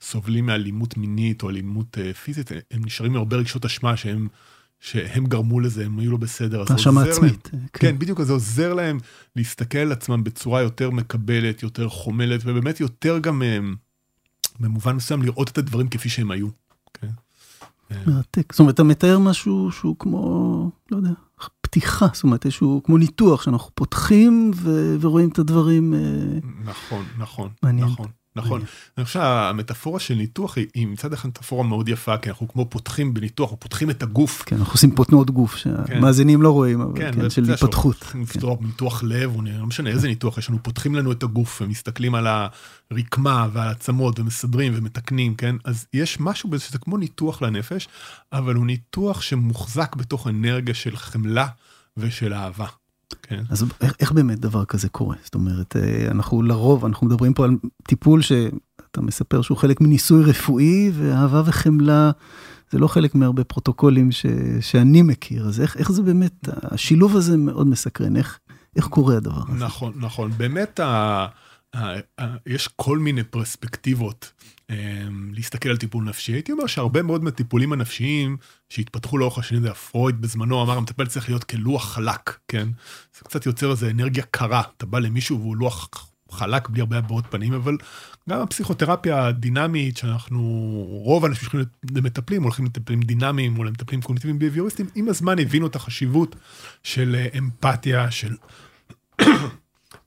שסובלים 0.00 0.46
מאלימות 0.46 0.96
מינית 0.96 1.42
או 1.42 1.50
אלימות 1.50 1.98
אה, 1.98 2.14
פיזית, 2.14 2.50
הם 2.70 2.84
נשארים 2.84 3.12
עם 3.12 3.18
הרבה 3.18 3.36
רגשות 3.36 3.64
אשמה 3.64 3.96
שהם, 3.96 4.28
שהם 4.80 5.26
גרמו 5.26 5.60
לזה, 5.60 5.86
הם 5.86 5.98
היו 5.98 6.10
לא 6.10 6.16
בסדר. 6.16 6.62
אז 6.62 6.68
זה 6.68 6.74
האשמה 6.74 7.00
עוזר 7.00 7.20
להם. 7.20 7.24
עצמית. 7.24 7.50
כן, 7.72 7.98
בדיוק, 7.98 8.20
אז 8.20 8.26
זה 8.26 8.32
עוזר 8.32 8.74
להם 8.74 8.98
להסתכל 9.36 9.78
על 9.78 9.92
עצמם 9.92 10.24
בצורה 10.24 10.62
יותר 10.62 10.90
מקבלת, 10.90 11.62
יותר 11.62 11.88
חומלת, 11.88 12.40
ובאמת 12.44 12.80
יותר 12.80 13.18
גם 13.18 13.42
אה, 13.42 13.58
במובן 14.60 14.96
מסוים 14.96 15.22
לראות 15.22 15.48
את 15.50 15.58
הדברים 15.58 15.88
כפי 15.88 16.08
שהם 16.08 16.30
היו. 16.30 16.48
כן? 16.94 17.08
אה, 17.90 17.96
מרתק. 18.06 18.52
זאת 18.52 18.60
אומרת, 18.60 18.74
אתה 18.74 18.82
מתאר 18.84 19.18
משהו 19.18 19.72
שהוא 19.72 19.96
כמו, 19.98 20.70
לא 20.90 20.96
יודע, 20.96 21.10
פתיחה, 21.60 22.06
זאת 22.12 22.24
אומרת, 22.24 22.44
איזשהו 22.44 22.80
כמו 22.84 22.98
ניתוח 22.98 23.42
שאנחנו 23.42 23.70
פותחים 23.74 24.50
ו- 24.54 24.96
ורואים 25.00 25.28
את 25.28 25.38
הדברים. 25.38 25.94
נכון, 26.64 27.04
נכון, 27.18 27.50
מעניין. 27.62 27.86
נכון. 27.86 28.06
נכון. 28.44 28.62
אני 28.98 29.04
חושב 29.04 29.20
שהמטאפורה 29.20 30.00
של 30.00 30.14
ניתוח 30.14 30.56
היא 30.74 30.86
מצד 30.86 31.12
אחד 31.12 31.28
מטאפורה 31.28 31.64
מאוד 31.64 31.88
יפה, 31.88 32.18
כי 32.18 32.30
אנחנו 32.30 32.48
כמו 32.48 32.66
פותחים 32.70 33.14
בניתוח, 33.14 33.48
אנחנו 33.48 33.60
פותחים 33.60 33.90
את 33.90 34.02
הגוף. 34.02 34.42
כן, 34.46 34.56
אנחנו 34.56 34.72
עושים 34.72 34.90
פה 34.90 35.04
תנועות 35.04 35.30
גוף 35.30 35.56
שהמאזינים 35.56 36.42
לא 36.42 36.50
רואים, 36.50 36.80
אבל 36.80 36.92
כן, 36.96 37.12
כן 37.14 37.30
של 37.30 37.52
התפתחות. 37.52 37.96
כן. 37.96 38.18
ניתוח 38.60 39.02
לב, 39.02 39.36
לא 39.58 39.66
משנה 39.66 39.90
איזה 39.90 40.08
ניתוח 40.08 40.38
יש 40.38 40.48
לנו, 40.48 40.62
פותחים 40.62 40.94
לנו 40.94 41.12
את 41.12 41.22
הגוף 41.22 41.62
ומסתכלים 41.62 42.14
על 42.14 42.26
הרקמה 42.90 43.48
ועל 43.52 43.68
העצמות 43.68 44.20
ומסדרים 44.20 44.72
ומתקנים, 44.76 45.34
כן? 45.34 45.56
אז 45.64 45.86
יש 45.94 46.20
משהו 46.20 46.50
בזה 46.50 46.64
שזה 46.64 46.78
כמו 46.78 46.96
ניתוח 46.96 47.42
לנפש, 47.42 47.88
אבל 48.32 48.54
הוא 48.54 48.66
ניתוח 48.66 49.22
שמוחזק 49.22 49.96
בתוך 49.96 50.26
אנרגיה 50.28 50.74
של 50.74 50.96
חמלה 50.96 51.46
ושל 51.96 52.34
אהבה. 52.34 52.66
כן. 53.22 53.42
אז 53.50 53.64
איך, 53.80 53.94
איך 54.00 54.12
באמת 54.12 54.38
דבר 54.40 54.64
כזה 54.64 54.88
קורה? 54.88 55.16
זאת 55.24 55.34
אומרת, 55.34 55.76
אה, 55.76 56.10
אנחנו 56.10 56.42
לרוב, 56.42 56.84
אנחנו 56.84 57.06
מדברים 57.06 57.34
פה 57.34 57.44
על 57.44 57.56
טיפול 57.82 58.22
שאתה 58.22 59.00
מספר 59.00 59.42
שהוא 59.42 59.58
חלק 59.58 59.80
מניסוי 59.80 60.24
רפואי, 60.24 60.90
ואהבה 60.94 61.42
וחמלה 61.46 62.10
זה 62.70 62.78
לא 62.78 62.86
חלק 62.86 63.14
מהרבה 63.14 63.44
פרוטוקולים 63.44 64.12
ש, 64.12 64.26
שאני 64.60 65.02
מכיר, 65.02 65.48
אז 65.48 65.60
איך, 65.60 65.76
איך 65.76 65.92
זה 65.92 66.02
באמת, 66.02 66.48
השילוב 66.62 67.16
הזה 67.16 67.36
מאוד 67.36 67.66
מסקרן, 67.66 68.16
איך, 68.16 68.38
איך 68.76 68.86
קורה 68.86 69.16
הדבר 69.16 69.42
הזה? 69.48 69.64
נכון, 69.64 69.92
נכון, 69.96 70.30
באמת 70.36 70.80
ה, 70.80 71.26
יש 72.46 72.68
כל 72.76 72.98
מיני 72.98 73.24
פרספקטיבות 73.24 74.32
אמ, 74.70 75.30
להסתכל 75.34 75.68
על 75.68 75.76
טיפול 75.76 76.04
נפשי. 76.04 76.32
הייתי 76.32 76.52
אומר 76.52 76.66
שהרבה 76.66 77.02
מאוד 77.02 77.24
מהטיפולים 77.24 77.72
הנפשיים 77.72 78.36
שהתפתחו 78.68 79.18
לאורך 79.18 79.38
השנים, 79.38 79.62
זה 79.62 79.74
פרויד 79.74 80.20
בזמנו 80.20 80.62
אמר, 80.62 80.76
המטפל 80.76 81.06
צריך 81.06 81.28
להיות 81.28 81.44
כלוח 81.44 81.92
חלק, 81.92 82.38
כן? 82.48 82.68
זה 83.18 83.24
קצת 83.24 83.46
יוצר 83.46 83.70
איזה 83.70 83.90
אנרגיה 83.90 84.24
קרה, 84.30 84.62
אתה 84.76 84.86
בא 84.86 84.98
למישהו 84.98 85.40
והוא 85.40 85.56
לוח 85.56 85.88
חלק 86.30 86.68
בלי 86.68 86.80
הרבה 86.80 86.98
הבעות 86.98 87.24
פנים, 87.30 87.52
אבל 87.52 87.76
גם 88.28 88.40
הפסיכותרפיה 88.40 89.26
הדינמית, 89.26 89.96
שאנחנו, 89.96 90.40
רוב 91.04 91.24
האנשים 91.24 91.48
שהולכים 91.48 91.70
למטפלים, 91.94 92.42
הולכים 92.42 92.64
למטפלים 92.64 93.00
דינמיים 93.00 93.58
או 93.58 93.64
למטפלים 93.64 94.02
קוגניטיביים 94.02 94.38
ביביוריסטים, 94.38 94.86
עם 94.94 95.08
הזמן 95.08 95.38
הבינו 95.38 95.66
את 95.66 95.76
החשיבות 95.76 96.36
של 96.82 97.16
אה, 97.18 97.38
אמפתיה, 97.38 98.10
של... 98.10 98.34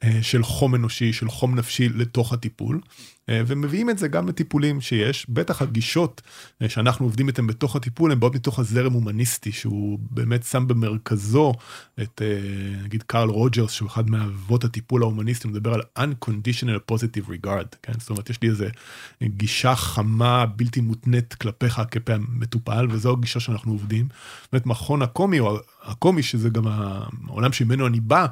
אה, 0.04 0.20
של 0.22 0.44
חום 0.44 0.76
אנושי, 0.76 1.14
של 1.14 1.30
חום 1.30 1.56
נפשי 1.56 1.90
לתוך 1.90 2.34
הטיפול. 2.34 2.82
אה, 3.30 3.42
ומביאים 3.48 3.90
את 3.90 3.98
זה 3.98 4.08
גם 4.08 4.28
לטיפולים 4.28 4.82
שיש, 4.82 5.26
בטח 5.30 5.62
הגישות 5.62 6.22
אה, 6.62 6.70
שאנחנו 6.70 7.06
עובדים 7.06 7.28
איתן 7.28 7.48
בתוך 7.48 7.76
הטיפול, 7.76 8.12
הן 8.12 8.20
באות 8.20 8.36
מתוך 8.36 8.60
הזרם 8.60 8.94
הומניסטי, 8.94 9.52
שהוא 9.52 10.00
באמת 10.02 10.44
שם 10.44 10.68
במרכזו 10.68 11.54
את, 12.02 12.22
אה, 12.22 12.84
נגיד, 12.84 13.04
קארל 13.04 13.30
רוג'רס, 13.30 13.72
שהוא 13.72 13.88
אחד 13.88 14.10
מאבות 14.10 14.64
הטיפול 14.64 15.02
ההומניסטי, 15.04 15.48
מדבר 15.48 15.74
על 15.74 15.82
unconditional 16.00 16.92
positive 16.92 17.30
regard, 17.30 17.76
כן? 17.82 17.94
זאת 18.00 18.10
אומרת, 18.10 18.30
יש 18.30 18.42
לי 18.42 18.50
איזה 18.50 18.70
גישה 19.24 19.76
חמה, 19.76 20.46
בלתי 20.46 20.82
מותנית 20.82 21.34
כלפיך 21.34 21.82
כלפי 21.92 22.14
המטופל, 22.14 22.88
וזו 22.90 23.12
הגישה 23.12 23.40
שאנחנו 23.40 23.72
עובדים. 23.72 24.08
באמת, 24.52 24.66
מכון 24.66 25.02
הקומי, 25.02 25.40
או 25.40 25.58
הקומי, 25.84 26.24
שזה 26.24 26.50
גם 26.50 26.64
העולם 26.68 27.54
שממנו 27.54 27.88
אני 27.88 28.00
בא, 28.00 28.26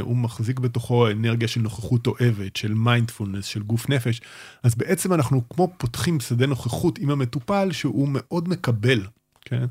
הוא 0.00 0.16
מחזיק 0.16 0.58
בתוכו 0.58 1.10
אנרגיה 1.10 1.48
של 1.48 1.60
נוכחות 1.60 2.06
אוהבת, 2.06 2.56
של 2.56 2.74
מיינדפולנס, 2.74 3.44
של 3.44 3.62
גוף 3.62 3.88
נפש. 3.88 4.20
אז 4.62 4.74
בעצם 4.74 5.12
אנחנו 5.12 5.48
כמו 5.48 5.72
פותחים 5.76 6.20
שדה 6.20 6.46
נוכחות 6.46 6.98
עם 6.98 7.10
המטופל 7.10 7.72
שהוא 7.72 8.08
מאוד 8.10 8.48
מקבל. 8.48 9.00
כן? 9.44 9.64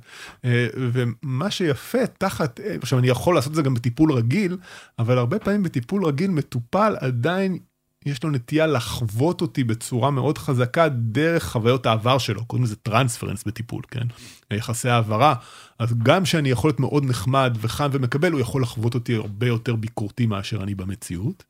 אה, 0.46 0.68
ומה 0.76 1.52
שיפה 1.52 2.08
תחת, 2.08 2.60
אה, 2.60 2.76
עכשיו 2.82 3.00
אני 3.00 3.08
יכול 3.08 3.36
לעשות 3.36 3.52
את 3.52 3.56
זה 3.56 3.62
גם 3.62 3.74
בטיפול 3.74 4.12
רגיל, 4.12 4.58
אבל 5.00 5.18
הרבה 5.18 5.40
פעמים 5.40 5.64
בטיפול 5.64 6.06
רגיל 6.06 6.32
מטופל 6.32 6.96
עדיין 7.00 7.58
יש 8.06 8.24
לו 8.24 8.30
נטייה 8.30 8.68
לחוות 8.68 9.42
אותי 9.42 9.64
בצורה 9.64 10.12
מאוד 10.12 10.38
חזקה 10.38 10.90
דרך 10.90 11.44
חוויות 11.44 11.86
העבר 11.86 12.18
שלו, 12.18 12.46
קוראים 12.46 12.64
לזה 12.64 12.76
טרנספרנס 12.76 13.44
בטיפול, 13.44 13.82
כן? 13.88 14.08
יחסי 14.54 14.90
העברה. 14.90 15.36
אז 15.80 15.94
גם 16.04 16.26
שאני 16.26 16.50
יכול 16.50 16.68
להיות 16.68 16.80
מאוד 16.80 17.06
נחמד 17.06 17.58
וחם 17.62 17.90
ומקבל, 17.92 18.32
הוא 18.32 18.40
יכול 18.40 18.62
לחוות 18.62 18.94
אותי 18.94 19.16
הרבה 19.16 19.48
יותר 19.48 19.76
ביקורתי 19.76 20.26
מאשר 20.26 20.64
אני 20.64 20.76
במציאות. 20.76 21.44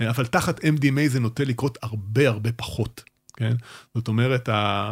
אבל 0.00 0.26
תחת 0.26 0.60
MDMA 0.64 1.08
זה 1.08 1.20
נוטה 1.20 1.44
לקרות 1.44 1.78
הרבה 1.82 2.28
הרבה 2.28 2.52
פחות. 2.52 3.02
כן? 3.36 3.56
זאת 3.94 4.08
אומרת, 4.08 4.48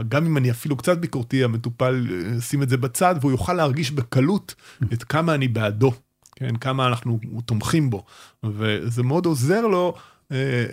גם 0.08 0.26
אם 0.26 0.36
אני 0.36 0.50
אפילו 0.50 0.76
קצת 0.76 0.98
ביקורתי, 0.98 1.44
המטופל 1.44 2.06
ישים 2.36 2.62
את 2.62 2.68
זה 2.68 2.76
בצד 2.76 3.14
והוא 3.20 3.30
יוכל 3.30 3.52
להרגיש 3.52 3.90
בקלות 3.90 4.54
את 4.92 5.04
כמה 5.04 5.34
אני 5.34 5.48
בעדו, 5.48 5.92
כן? 6.36 6.56
כמה 6.56 6.86
אנחנו 6.86 7.20
תומכים 7.44 7.90
בו. 7.90 8.04
וזה 8.44 9.02
מאוד 9.02 9.26
עוזר 9.26 9.60
לו 9.60 9.94
אה, 10.32 10.64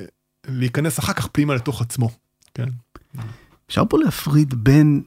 להיכנס 0.48 1.00
אחר 1.00 1.14
כך 1.14 1.28
פנימה 1.28 1.56
לתוך 1.56 1.82
עצמו, 1.82 2.10
כן? 2.54 2.70
אפשר 3.68 3.84
פה 3.90 3.98
להפריד 4.00 4.54
בין 4.64 5.04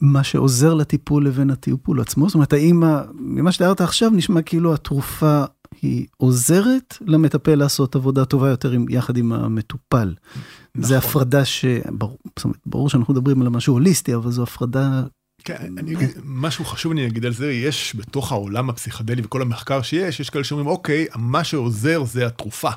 מה 0.00 0.24
שעוזר 0.24 0.74
לטיפול 0.74 1.26
לבין 1.26 1.50
הטיפול 1.50 2.00
עצמו? 2.00 2.28
זאת 2.28 2.34
אומרת, 2.34 2.52
האם, 2.52 2.82
ממה 3.14 3.52
שתיארת 3.52 3.80
עכשיו, 3.80 4.10
נשמע 4.10 4.42
כאילו 4.42 4.74
התרופה 4.74 5.44
היא 5.82 6.06
עוזרת 6.16 6.98
למטפל 7.06 7.54
לעשות 7.54 7.96
עבודה 7.96 8.24
טובה 8.24 8.48
יותר 8.48 8.70
עם, 8.70 8.86
יחד 8.88 9.16
עם 9.16 9.32
המטופל. 9.32 10.14
נכון. 10.74 10.88
זה 10.88 10.98
הפרדה 10.98 11.44
ש... 11.44 11.64
ברור, 11.90 12.18
זאת 12.36 12.44
אומרת, 12.44 12.58
ברור 12.66 12.90
שאנחנו 12.90 13.14
מדברים 13.14 13.42
על 13.42 13.48
משהו 13.48 13.72
הוליסטי, 13.72 14.14
אבל 14.14 14.30
זו 14.30 14.42
הפרדה... 14.42 15.02
כן, 15.44 15.74
אני 15.78 15.94
אגיד, 15.94 16.10
משהו 16.24 16.64
חשוב 16.64 16.92
אני 16.92 17.06
אגיד 17.06 17.26
על 17.26 17.32
זה, 17.32 17.52
יש 17.52 17.96
בתוך 17.96 18.32
העולם 18.32 18.70
הפסיכדלי 18.70 19.22
וכל 19.24 19.42
המחקר 19.42 19.82
שיש, 19.82 20.20
יש 20.20 20.30
כאלה 20.30 20.44
שאומרים, 20.44 20.66
אוקיי, 20.66 21.06
מה 21.16 21.44
שעוזר 21.44 22.04
זה 22.04 22.26
התרופה. 22.26 22.70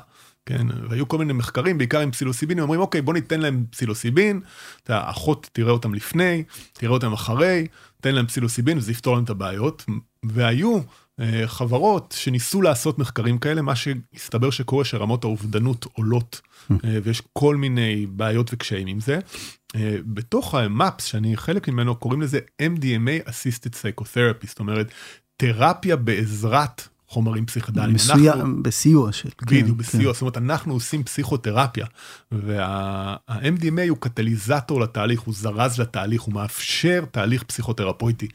כן, 0.46 0.66
והיו 0.88 1.08
כל 1.08 1.18
מיני 1.18 1.32
מחקרים, 1.32 1.78
בעיקר 1.78 2.00
עם 2.00 2.10
פסילוסיבין, 2.10 2.60
אומרים, 2.60 2.80
אוקיי, 2.80 3.02
בוא 3.02 3.14
ניתן 3.14 3.40
להם 3.40 3.64
פסילוסיבין, 3.70 4.40
האחות 4.88 5.50
תראה 5.52 5.72
אותם 5.72 5.94
לפני, 5.94 6.42
תראה 6.72 6.92
אותם 6.92 7.12
אחרי, 7.12 7.66
תן 8.00 8.14
להם 8.14 8.26
פסילוסיבין 8.26 8.78
וזה 8.78 8.92
יפתור 8.92 9.14
להם 9.14 9.24
את 9.24 9.30
הבעיות. 9.30 9.84
והיו 10.22 10.80
אה, 11.20 11.42
חברות 11.46 12.14
שניסו 12.18 12.62
לעשות 12.62 12.98
מחקרים 12.98 13.38
כאלה, 13.38 13.62
מה 13.62 13.76
שהסתבר 13.76 14.50
שקורה 14.50 14.84
שרמות 14.84 15.24
האובדנות 15.24 15.86
עולות, 15.92 16.40
אה, 16.70 16.98
ויש 17.02 17.22
כל 17.32 17.56
מיני 17.56 18.06
בעיות 18.06 18.50
וקשיים 18.52 18.86
עם 18.86 19.00
זה. 19.00 19.18
אה, 19.76 19.96
בתוך 20.04 20.54
ה-MAPS, 20.54 21.02
שאני 21.02 21.36
חלק 21.36 21.68
ממנו, 21.68 21.96
קוראים 21.96 22.22
לזה 22.22 22.38
MDMA 22.62 23.28
Assisted 23.28 23.72
Psychotherapy, 23.72 24.46
זאת 24.46 24.58
אומרת, 24.58 24.90
תרפיה 25.36 25.96
בעזרת 25.96 26.88
חומרים 27.10 27.46
פסיכדליים. 27.46 27.94
מסוים, 27.94 28.28
אנחנו, 28.28 28.62
בסיוע 28.62 29.12
של. 29.12 29.28
בדיוק, 29.42 29.68
כן, 29.68 29.76
בסיוע. 29.76 30.12
כן. 30.12 30.12
זאת 30.12 30.20
אומרת, 30.22 30.36
אנחנו 30.36 30.74
עושים 30.74 31.04
פסיכותרפיה, 31.04 31.86
וה-MDMA 32.32 33.88
הוא 33.88 33.98
קטליזטור 34.00 34.80
לתהליך, 34.80 35.20
הוא 35.20 35.34
זרז 35.34 35.80
לתהליך, 35.80 36.22
הוא 36.22 36.34
מאפשר 36.34 37.04
תהליך 37.10 37.42
פסיכותרפויטי. 37.42 38.28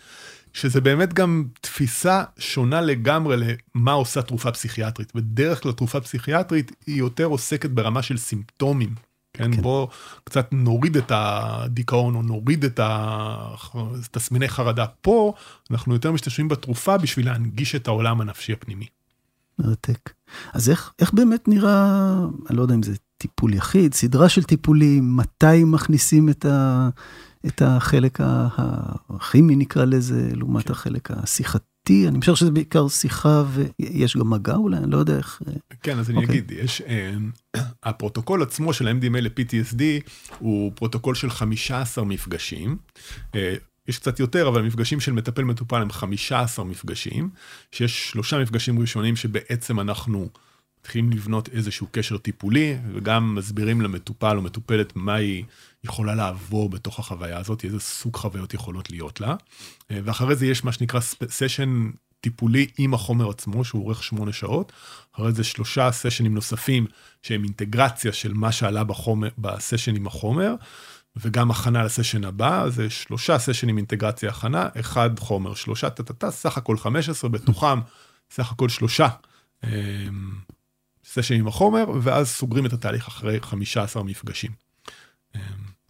שזה 0.54 0.82
באמת 0.82 1.14
גם 1.14 1.46
תפיסה 1.62 2.24
שונה 2.38 2.82
לגמרי 2.82 3.38
למה 3.76 3.92
עושה 3.92 4.22
תרופה 4.22 4.52
פסיכיאטרית. 4.52 5.16
בדרך 5.16 5.64
כלל 5.64 5.72
תרופה 5.72 6.02
פסיכיאטרית 6.02 6.72
היא 6.88 6.96
יותר 6.96 7.26
עוסקת 7.26 7.70
ברמה 7.70 8.02
של 8.02 8.18
סימפטומים. 8.18 8.96
כן, 9.38 9.56
כן. 9.56 9.62
בוא 9.62 9.88
קצת 10.24 10.48
נוריד 10.52 10.98
את 10.98 11.12
הדיכאון 11.16 12.16
או 12.16 12.22
נוריד 12.22 12.66
את 12.66 12.80
התסמיני 12.84 14.48
חרדה. 14.48 14.86
פה 15.02 15.34
אנחנו 15.72 15.94
יותר 15.94 16.12
משתמשים 16.12 16.48
בתרופה 16.48 16.98
בשביל 16.98 17.26
להנגיש 17.26 17.76
את 17.76 17.88
העולם 17.88 18.22
הנפשי 18.22 18.54
הפנימי. 18.54 18.86
מרתק. 19.60 20.14
אז 20.54 20.70
איך, 20.70 20.94
איך 21.00 21.14
באמת 21.14 21.48
נראה, 21.48 22.18
אני 22.50 22.58
לא 22.58 22.62
יודע 22.62 22.76
אם 22.76 22.84
זה 22.84 22.94
טיפול 23.18 23.54
יחיד, 23.54 23.94
סדרה 23.94 24.30
של 24.30 24.44
טיפולים, 24.44 25.18
מתי 25.18 25.64
מכניסים 25.64 26.30
את, 26.30 26.46
ה, 26.46 26.90
את 27.46 27.62
החלק 27.62 28.20
הכימי 29.10 29.56
נקרא 29.56 29.86
לזה, 29.86 30.30
לעומת 30.34 30.66
כן. 30.66 30.72
החלק 30.72 31.12
השיחתי. 31.12 31.75
איתי, 31.90 32.08
אני 32.08 32.20
חושב 32.20 32.36
שזה 32.36 32.52
בעיקר 32.52 32.88
שיחה 32.88 33.44
ויש 33.52 34.18
גם 34.18 34.30
מגע 34.30 34.56
אולי, 34.56 34.78
אני 34.78 34.92
לא 34.92 34.98
יודע 34.98 35.18
איך... 35.18 35.42
אה, 35.48 35.54
כן, 35.84 36.00
אז 36.00 36.10
אני 36.10 36.18
אוקיי. 36.18 36.32
אגיד, 36.32 36.52
יש, 36.52 36.82
אה, 36.82 37.14
הפרוטוקול 37.84 38.44
עצמו 38.44 38.74
של 38.74 38.88
ה-MDMA 38.88 39.22
ל-PTSD 39.22 39.82
הוא 40.40 40.72
פרוטוקול 40.76 41.16
של 41.16 41.30
15 41.30 42.06
מפגשים. 42.06 42.78
אה, 43.36 43.56
יש 43.88 44.00
קצת 44.00 44.20
יותר, 44.20 44.48
אבל 44.48 44.62
מפגשים 44.62 45.00
של 45.00 45.12
מטפל 45.12 45.44
מטופל 45.44 45.82
הם 45.82 45.92
15 45.92 46.66
מפגשים, 46.66 47.30
שיש 47.72 48.10
שלושה 48.10 48.40
מפגשים 48.40 48.80
ראשונים 48.80 49.16
שבעצם 49.16 49.80
אנחנו 49.80 50.30
מתחילים 50.86 51.12
לבנות 51.12 51.50
איזשהו 51.50 51.88
קשר 51.92 52.18
טיפולי, 52.18 52.78
וגם 52.94 53.36
מסבירים 53.36 53.82
למטופל 53.82 54.38
או 54.38 54.42
מטופלת 54.42 54.96
מה 54.96 55.16
היא 55.16 55.44
יכולה 55.84 56.16
לעבור 56.16 56.70
בתוך 56.70 57.00
החוויה 57.00 57.38
הזאת, 57.38 57.66
איזה 57.66 57.80
סוג 57.80 58.16
חוויות 58.16 58.54
יכולות 58.54 58.90
להיות 58.90 59.22
לה. 59.22 59.36
אה, 59.92 60.00
ואחרי 60.04 60.36
זה 60.36 60.46
יש 60.46 60.64
מה 60.64 60.72
שנקרא 60.72 61.00
סשן 61.30 61.90
טיפולי 62.22 62.68
עם 62.78 62.94
החומר 62.94 63.30
עצמו, 63.30 63.66
שהוא 63.66 63.84
אורך 63.84 64.04
שמונה 64.04 64.34
שעות. 64.34 64.72
אחרי 65.16 65.32
זה 65.32 65.44
שלושה 65.44 65.92
סשנים 65.92 66.34
נוספים 66.34 66.86
שהם 67.22 67.44
אינטגרציה 67.44 68.14
של 68.14 68.34
מה 68.34 68.52
שעלה 68.52 68.84
בחומר, 68.84 69.30
בסשן 69.38 69.96
עם 69.96 70.08
החומר, 70.08 70.56
וגם 71.16 71.52
הכנה 71.52 71.84
לסשן 71.84 72.24
הבא, 72.24 72.70
זה 72.70 72.90
שלושה 72.90 73.40
סשנים 73.40 73.78
אינטגרציה 73.78 74.30
הכנה, 74.30 74.70
אחד 74.80 75.20
חומר, 75.20 75.54
שלושה 75.54 75.90
טה-טה-טה, 75.90 76.32
סך 76.32 76.58
הכל 76.58 76.78
15, 76.78 77.30
בתוכם 77.30 77.80
סך 78.32 78.52
הכל 78.52 78.70
שלושה. 78.70 79.08
סשן 81.16 81.36
עם 81.36 81.48
החומר, 81.48 81.86
ואז 82.02 82.30
סוגרים 82.30 82.66
את 82.66 82.74
התהליך 82.74 83.08
אחרי 83.08 83.42
15 83.42 84.04
מפגשים. 84.04 84.52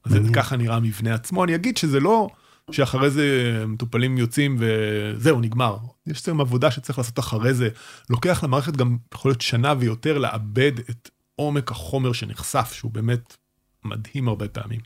אז 0.03 0.11
זה 0.11 0.19
ככה 0.33 0.57
נראה 0.57 0.75
המבנה 0.75 1.13
עצמו. 1.13 1.43
אני 1.43 1.55
אגיד 1.55 1.77
שזה 1.77 1.99
לא 1.99 2.29
שאחרי 2.71 3.09
זה 3.09 3.63
מטופלים 3.67 4.17
יוצאים 4.17 4.57
וזהו, 4.59 5.41
נגמר. 5.41 5.77
יש 6.07 6.21
אצלם 6.21 6.41
עבודה 6.41 6.71
שצריך 6.71 6.97
לעשות 6.97 7.19
אחרי 7.19 7.53
זה. 7.53 7.69
לוקח 8.09 8.43
למערכת 8.43 8.75
גם 8.75 8.97
יכול 9.13 9.29
להיות 9.29 9.41
שנה 9.41 9.73
ויותר 9.79 10.17
לעבד 10.17 10.71
את 10.89 11.09
עומק 11.35 11.71
החומר 11.71 12.13
שנחשף, 12.13 12.71
שהוא 12.73 12.91
באמת 12.91 13.37
מדהים 13.85 14.27
הרבה 14.27 14.47
פעמים. 14.47 14.79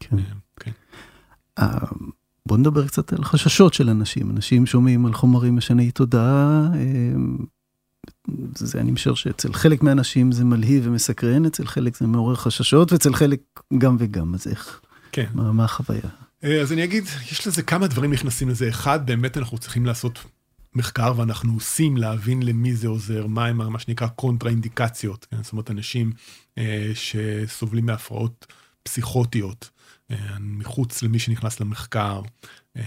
כן. 0.00 0.18
אה, 0.18 0.24
כן. 0.60 0.70
אה, 1.58 1.78
בוא 2.46 2.56
נדבר 2.56 2.86
קצת 2.86 3.12
על 3.12 3.24
חששות 3.24 3.74
של 3.74 3.90
אנשים. 3.90 4.30
אנשים 4.30 4.66
שומעים 4.66 5.06
על 5.06 5.12
חומרים 5.12 5.56
משני 5.56 5.90
תודעה. 5.90 6.68
אה, 8.28 8.34
זה 8.54 8.80
אני 8.80 8.90
משער 8.90 9.14
שאצל 9.14 9.52
חלק 9.52 9.82
מהאנשים 9.82 10.32
זה 10.32 10.44
מלהיב 10.44 10.86
ומסקרן, 10.86 11.46
אצל 11.46 11.66
חלק 11.66 11.96
זה 11.96 12.06
מעורר 12.06 12.34
חששות, 12.34 12.92
ואצל 12.92 13.14
חלק 13.14 13.40
גם 13.78 13.96
וגם, 13.98 14.34
אז 14.34 14.46
איך? 14.46 14.80
כן. 15.12 15.26
מה, 15.34 15.52
מה 15.52 15.64
החוויה? 15.64 16.00
אז 16.42 16.72
אני 16.72 16.84
אגיד, 16.84 17.04
יש 17.32 17.46
לזה 17.46 17.62
כמה 17.62 17.86
דברים 17.86 18.12
נכנסים 18.12 18.48
לזה. 18.48 18.68
אחד, 18.68 19.06
באמת 19.06 19.36
אנחנו 19.36 19.58
צריכים 19.58 19.86
לעשות 19.86 20.18
מחקר 20.74 21.12
ואנחנו 21.16 21.54
עושים 21.54 21.96
להבין 21.96 22.42
למי 22.42 22.74
זה 22.74 22.88
עוזר, 22.88 23.26
מה 23.26 23.46
הם 23.46 23.72
מה 23.72 23.78
שנקרא 23.78 24.08
קונטרה 24.08 24.50
אינדיקציות, 24.50 25.26
כן? 25.30 25.42
זאת 25.42 25.52
אומרת 25.52 25.70
אנשים 25.70 26.12
אה, 26.58 26.90
שסובלים 26.94 27.86
מהפרעות 27.86 28.46
פסיכוטיות, 28.82 29.70
אה, 30.10 30.16
מחוץ 30.40 31.02
למי 31.02 31.18
שנכנס 31.18 31.60
למחקר. 31.60 32.20
אה, 32.76 32.82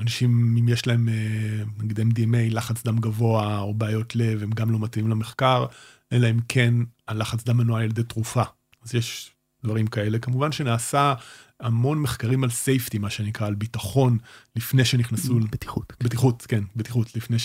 אנשים, 0.00 0.56
אם 0.58 0.68
יש 0.68 0.86
להם 0.86 1.08
אה, 1.08 1.64
נגיד 1.78 2.00
MDMA, 2.00 2.50
לחץ 2.50 2.82
דם 2.82 2.98
גבוה 2.98 3.58
או 3.58 3.74
בעיות 3.74 4.16
לב, 4.16 4.42
הם 4.42 4.50
גם 4.50 4.70
לא 4.70 4.78
מתאימים 4.78 5.10
למחקר, 5.10 5.66
אלא 6.12 6.30
אם 6.30 6.40
כן 6.48 6.74
הלחץ 7.08 7.44
דם 7.44 7.56
מנוהל 7.56 7.82
על 7.82 7.90
ידי 7.90 8.02
תרופה. 8.02 8.42
אז 8.84 8.94
יש 8.94 9.30
דברים 9.64 9.86
כאלה. 9.86 10.18
כמובן 10.18 10.52
שנעשה 10.52 11.14
המון 11.60 11.98
מחקרים 11.98 12.44
על 12.44 12.50
סייפטי, 12.50 12.98
מה 12.98 13.10
שנקרא, 13.10 13.46
על 13.46 13.54
ביטחון, 13.54 14.18
לפני 14.56 14.84
שנכנסו... 14.84 15.40
בטיחות. 15.40 15.92
בטיחות, 16.00 16.46
כן, 16.48 16.64
בטיחות, 16.76 17.16
לפני 17.16 17.36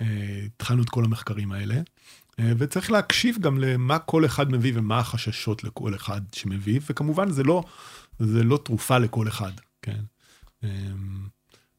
שהתחלנו 0.00 0.82
את 0.82 0.90
כל 0.90 1.04
המחקרים 1.04 1.52
האלה. 1.52 1.74
אה, 2.40 2.52
וצריך 2.58 2.90
להקשיב 2.90 3.38
גם 3.38 3.58
למה 3.58 3.98
כל 3.98 4.24
אחד 4.24 4.52
מביא 4.52 4.72
ומה 4.74 4.98
החששות 4.98 5.64
לכל 5.64 5.94
אחד 5.94 6.20
שמביא, 6.32 6.80
וכמובן 6.90 7.30
זה 7.30 7.42
לא, 7.42 7.62
זה 8.18 8.42
לא 8.42 8.58
תרופה 8.64 8.98
לכל 8.98 9.28
אחד, 9.28 9.52
כן. 9.82 10.00
אמ, 10.62 11.28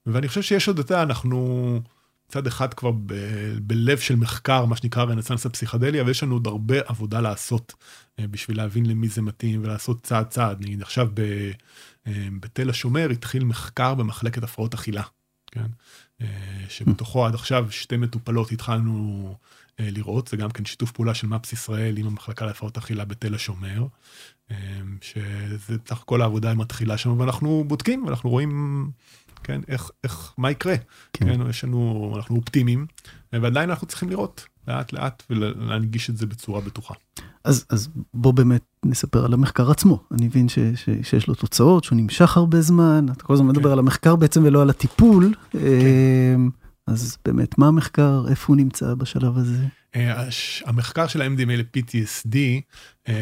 ואני 0.05 0.27
חושב 0.27 0.41
שיש 0.41 0.67
עוד, 0.67 0.79
אתה 0.79 1.03
אנחנו 1.03 1.79
צד 2.27 2.47
אחד 2.47 2.73
כבר 2.73 2.91
ב, 2.91 3.13
בלב 3.61 3.99
של 3.99 4.15
מחקר, 4.15 4.65
מה 4.65 4.75
שנקרא 4.75 5.03
רנסאנס 5.03 5.45
הפסיכדלי, 5.45 6.01
אבל 6.01 6.09
יש 6.09 6.23
לנו 6.23 6.35
עוד 6.35 6.47
הרבה 6.47 6.75
עבודה 6.85 7.21
לעשות 7.21 7.73
אה, 8.19 8.27
בשביל 8.27 8.57
להבין 8.57 8.85
למי 8.85 9.07
זה 9.07 9.21
מתאים 9.21 9.63
ולעשות 9.63 10.03
צעד 10.03 10.27
צעד. 10.27 10.61
נגיד 10.61 10.81
עכשיו 10.81 11.07
ב, 11.13 11.21
אה, 12.07 12.27
בתל 12.39 12.69
השומר 12.69 13.09
התחיל 13.09 13.43
מחקר 13.43 13.93
במחלקת 13.95 14.43
הפרעות 14.43 14.73
אכילה, 14.73 15.03
כן? 15.51 15.67
שבתוכו 16.69 17.25
עד 17.25 17.33
עכשיו 17.33 17.67
שתי 17.71 17.97
מטופלות 17.97 18.51
התחלנו 18.51 19.35
לראות, 19.79 20.27
זה 20.27 20.37
גם 20.37 20.51
כן 20.51 20.65
שיתוף 20.65 20.91
פעולה 20.91 21.13
של 21.13 21.27
מפס 21.27 21.53
ישראל 21.53 21.97
עם 21.97 22.07
המחלקה 22.07 22.45
להפרעות 22.45 22.77
אכילה 22.77 23.05
בתל 23.05 23.35
השומר, 23.35 23.85
שזה 25.01 25.77
סך 25.87 26.01
הכל 26.01 26.21
העבודה 26.21 26.53
מתחילה 26.53 26.97
שם, 26.97 27.19
ואנחנו 27.19 27.63
בודקים, 27.67 28.05
ואנחנו 28.05 28.29
רואים, 28.29 28.89
כן, 29.43 29.61
איך, 29.67 29.89
איך, 30.03 30.33
מה 30.37 30.51
יקרה. 30.51 30.75
כן. 31.13 31.25
כן, 31.25 31.49
יש 31.49 31.63
לנו, 31.63 32.13
אנחנו 32.15 32.35
אופטימיים, 32.35 32.85
ועדיין 33.33 33.69
אנחנו 33.69 33.87
צריכים 33.87 34.09
לראות 34.09 34.45
לאט 34.67 34.93
לאט 34.93 35.23
ולהנגיש 35.29 36.09
את 36.09 36.17
זה 36.17 36.25
בצורה 36.25 36.61
בטוחה. 36.61 36.93
אז, 37.43 37.65
אז 37.69 37.89
בוא 38.13 38.33
באמת 38.33 38.63
נספר 38.85 39.25
על 39.25 39.33
המחקר 39.33 39.71
עצמו. 39.71 40.03
אני 40.11 40.25
מבין 40.25 40.49
ש, 40.49 40.59
ש, 40.75 40.89
שיש 41.03 41.27
לו 41.27 41.35
תוצאות, 41.35 41.83
שהוא 41.83 41.97
נמשך 41.97 42.37
הרבה 42.37 42.61
זמן, 42.61 43.05
אתה 43.11 43.23
כל 43.23 43.33
הזמן 43.33 43.45
כן. 43.45 43.51
מדבר 43.51 43.71
על 43.71 43.79
המחקר 43.79 44.15
בעצם 44.15 44.41
ולא 44.45 44.61
על 44.61 44.69
הטיפול. 44.69 45.33
כן. 45.51 45.59
אמ, 46.35 46.49
אז 46.87 47.17
באמת, 47.25 47.57
מה 47.57 47.67
המחקר, 47.67 48.25
איפה 48.29 48.45
הוא 48.47 48.57
נמצא 48.57 48.93
בשלב 48.93 49.37
הזה? 49.37 49.65
אה, 49.95 50.27
המחקר 50.65 51.07
של 51.07 51.21
ה-MDMA 51.21 51.51
ל-PTSD 51.51 52.37
אה, 53.07 53.13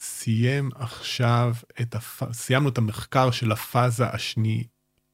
סיים 0.00 0.70
עכשיו 0.74 1.54
את, 1.80 1.94
הפ... 1.94 2.22
סיימנו 2.32 2.68
את 2.68 2.78
המחקר 2.78 3.30
של 3.30 3.52
הפאזה 3.52 4.06
השני, 4.06 4.64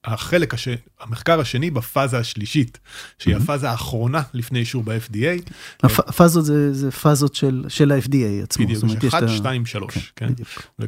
החלק, 0.03 0.53
הש... 0.53 0.67
המחקר 0.99 1.39
השני 1.39 1.71
בפאזה 1.71 2.17
השלישית, 2.17 2.79
שהיא 3.19 3.35
mm-hmm. 3.35 3.39
הפאזה 3.43 3.69
האחרונה 3.69 4.21
לפני 4.33 4.59
אישור 4.59 4.83
ב-FDA. 4.83 5.51
הפאזות 5.83 6.45
זה, 6.45 6.73
זה 6.73 6.91
פאזות 6.91 7.35
של, 7.35 7.65
של 7.67 7.91
ה-FDA 7.91 8.43
עצמו. 8.43 8.65
בדיוק, 8.65 8.83
1, 9.07 9.23
2, 9.27 9.65
3, 9.65 10.13
כן. 10.15 10.33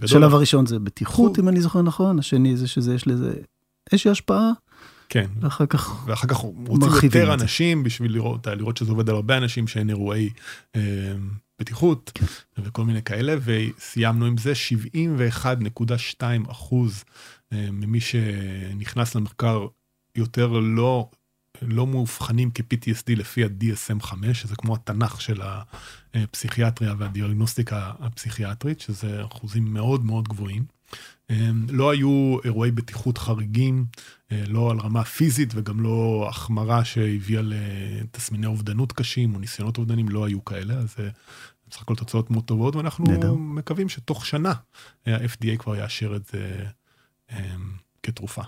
השלב 0.03 0.33
הראשון 0.33 0.65
זה 0.65 0.79
בטיחות, 0.79 1.39
אם 1.39 1.49
אני 1.49 1.61
זוכר 1.61 1.81
נכון, 1.81 2.19
השני 2.19 2.57
זה 2.57 2.67
שזה 2.67 2.95
יש 2.95 3.07
לזה 3.07 3.33
איזושהי 3.91 4.11
השפעה. 4.11 4.51
כן. 5.11 5.29
ואחר 5.41 5.65
כך 5.65 6.07
ואחר 6.07 6.27
כך 6.27 6.37
רוצים 6.67 6.89
יותר 7.03 7.33
אנשים 7.33 7.83
בשביל 7.83 8.13
לראות, 8.13 8.47
לראות 8.47 8.77
שזה 8.77 8.91
עובד 8.91 9.09
על 9.09 9.15
הרבה 9.15 9.37
אנשים 9.37 9.67
שאין 9.67 9.89
אירועי 9.89 10.29
אה, 10.75 10.81
בטיחות 11.59 12.11
כן. 12.13 12.25
וכל 12.57 12.85
מיני 12.85 13.01
כאלה, 13.03 13.35
וסיימנו 13.43 14.25
עם 14.25 14.37
זה 14.37 14.53
71.2 16.19 16.23
אחוז 16.51 17.03
אה, 17.53 17.67
ממי 17.71 17.99
שנכנס 17.99 19.15
למחקר 19.15 19.67
יותר 20.15 20.47
לא, 20.47 21.09
לא 21.61 21.87
מאובחנים 21.87 22.51
כ-PTSD 22.53 23.15
לפי 23.15 23.43
ה-DSM-5, 23.43 24.33
שזה 24.33 24.55
כמו 24.55 24.75
התנ"ך 24.75 25.21
של 25.21 25.41
הפסיכיאטריה 26.13 26.93
והדיאגנוסטיקה 26.97 27.91
הפסיכיאטרית, 27.99 28.79
שזה 28.79 29.23
אחוזים 29.25 29.73
מאוד 29.73 30.05
מאוד 30.05 30.27
גבוהים. 30.27 30.80
אמ, 31.29 31.65
לא 31.69 31.89
היו 31.89 32.37
אירועי 32.43 32.71
בטיחות 32.71 33.17
חריגים, 33.17 33.85
אה, 34.31 34.43
לא 34.47 34.71
על 34.71 34.79
רמה 34.79 35.03
פיזית 35.03 35.53
וגם 35.55 35.79
לא 35.79 36.25
החמרה 36.29 36.85
שהביאה 36.85 37.41
לתסמיני 37.43 38.45
אובדנות 38.45 38.91
קשים 38.91 39.35
או 39.35 39.39
ניסיונות 39.39 39.77
אובדנים, 39.77 40.09
לא 40.09 40.25
היו 40.25 40.45
כאלה, 40.45 40.73
אז 40.73 40.95
אה, 40.99 41.09
בסך 41.69 41.81
הכל 41.81 41.95
תוצאות 41.95 42.31
מאוד 42.31 42.43
טובות, 42.43 42.75
ואנחנו 42.75 43.05
נדע. 43.05 43.31
מקווים 43.31 43.89
שתוך 43.89 44.25
שנה 44.25 44.53
ה-FDA 45.05 45.57
כבר 45.57 45.75
יאשר 45.75 46.15
את 46.15 46.25
זה 46.25 46.65
אמ, 47.31 47.37
כתרופה. 48.03 48.41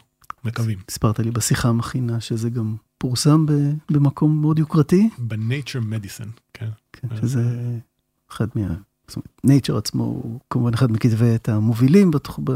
מקווים. 0.43 0.79
סיפרת 0.91 1.19
לי 1.19 1.31
בשיחה 1.31 1.69
המכינה 1.69 2.21
שזה 2.21 2.49
גם 2.49 2.75
פורסם 2.97 3.45
במקום 3.91 4.41
מאוד 4.41 4.59
יוקרתי. 4.59 5.09
ב-Nature 5.17 5.83
Medicine, 5.83 6.39
כן. 6.53 6.69
כן, 6.93 7.07
שזה 7.21 7.43
אחד 8.31 8.47
מה... 8.55 8.75
זאת 9.07 9.15
אומרת, 9.15 9.29
נייצ'ר 9.43 9.77
עצמו 9.77 10.03
הוא 10.03 10.39
כמובן 10.49 10.73
אחד 10.73 10.91
מכתבי 10.91 11.35
עת 11.35 11.49
המובילים 11.49 12.11
בתח... 12.11 12.39
ב... 12.43 12.51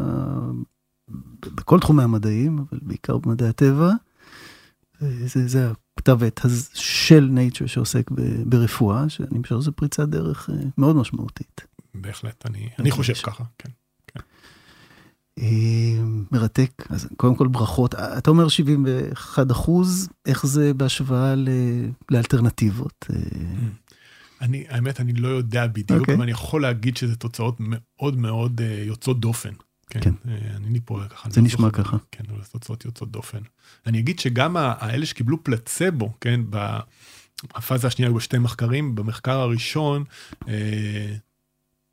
בכל 1.55 1.79
תחומי 1.79 2.03
המדעים, 2.03 2.57
אבל 2.57 2.79
בעיקר 2.81 3.17
במדעי 3.17 3.49
הטבע. 3.49 3.91
זה, 4.99 5.47
זה 5.47 5.71
הכתב 5.71 6.23
עת 6.23 6.41
של 6.73 7.27
נייצ'ר 7.31 7.65
שעוסק 7.65 8.11
ב... 8.11 8.21
ברפואה, 8.45 9.09
שאני 9.09 9.43
חושב 9.43 9.59
שזו 9.61 9.71
פריצת 9.71 10.09
דרך 10.09 10.49
אה, 10.49 10.55
מאוד 10.77 10.95
משמעותית. 10.95 11.61
בהחלט, 11.95 12.45
אני, 12.45 12.69
אני 12.79 12.91
חושב 12.91 13.13
ככה, 13.13 13.43
כן. 13.57 13.69
כן. 14.07 14.19
אה, 15.39 16.03
מרתק, 16.31 16.83
אז 16.89 17.07
קודם 17.17 17.35
כל 17.35 17.47
ברכות. 17.47 17.95
אתה 17.95 18.29
אומר 18.29 18.47
71 18.47 19.51
אחוז, 19.51 20.09
איך 20.25 20.45
זה 20.45 20.73
בהשוואה 20.73 21.35
ל... 21.35 21.49
לאלטרנטיבות? 22.11 23.05
אה, 23.09 23.15
mm. 23.15 23.86
אני, 24.41 24.65
האמת, 24.69 24.99
אני 24.99 25.13
לא 25.13 25.27
יודע 25.27 25.67
בדיוק, 25.67 25.89
okay. 25.89 25.99
אוקיי. 25.99 26.15
אבל 26.15 26.23
אני 26.23 26.31
יכול 26.31 26.61
להגיד 26.61 26.97
שזה 26.97 27.15
תוצאות 27.15 27.55
מאוד 27.59 28.17
מאוד 28.17 28.61
uh, 28.61 28.63
יוצאות 28.63 29.19
דופן. 29.19 29.53
כן. 29.89 29.99
כן. 30.01 30.13
אה, 30.25 30.57
אני 30.67 30.79
פה 30.85 31.01
ככה. 31.09 31.29
זה 31.29 31.41
לא 31.41 31.47
נשמע 31.47 31.67
זוכר, 31.67 31.83
ככה. 31.83 31.97
כן, 32.11 32.23
אבל 32.29 32.41
זה 32.41 32.49
תוצאות 32.49 32.85
יוצאות 32.85 33.11
דופן. 33.11 33.39
אני 33.85 33.99
אגיד 33.99 34.19
שגם 34.19 34.57
האלה 34.57 35.05
שקיבלו 35.05 35.43
פלצבו, 35.43 36.13
כן, 36.21 36.41
בפאזה 36.49 37.87
השנייה 37.87 38.09
היו 38.09 38.15
בשתי 38.15 38.37
מחקרים, 38.37 38.95
במחקר 38.95 39.39
הראשון, 39.39 40.03
אה, 40.43 40.47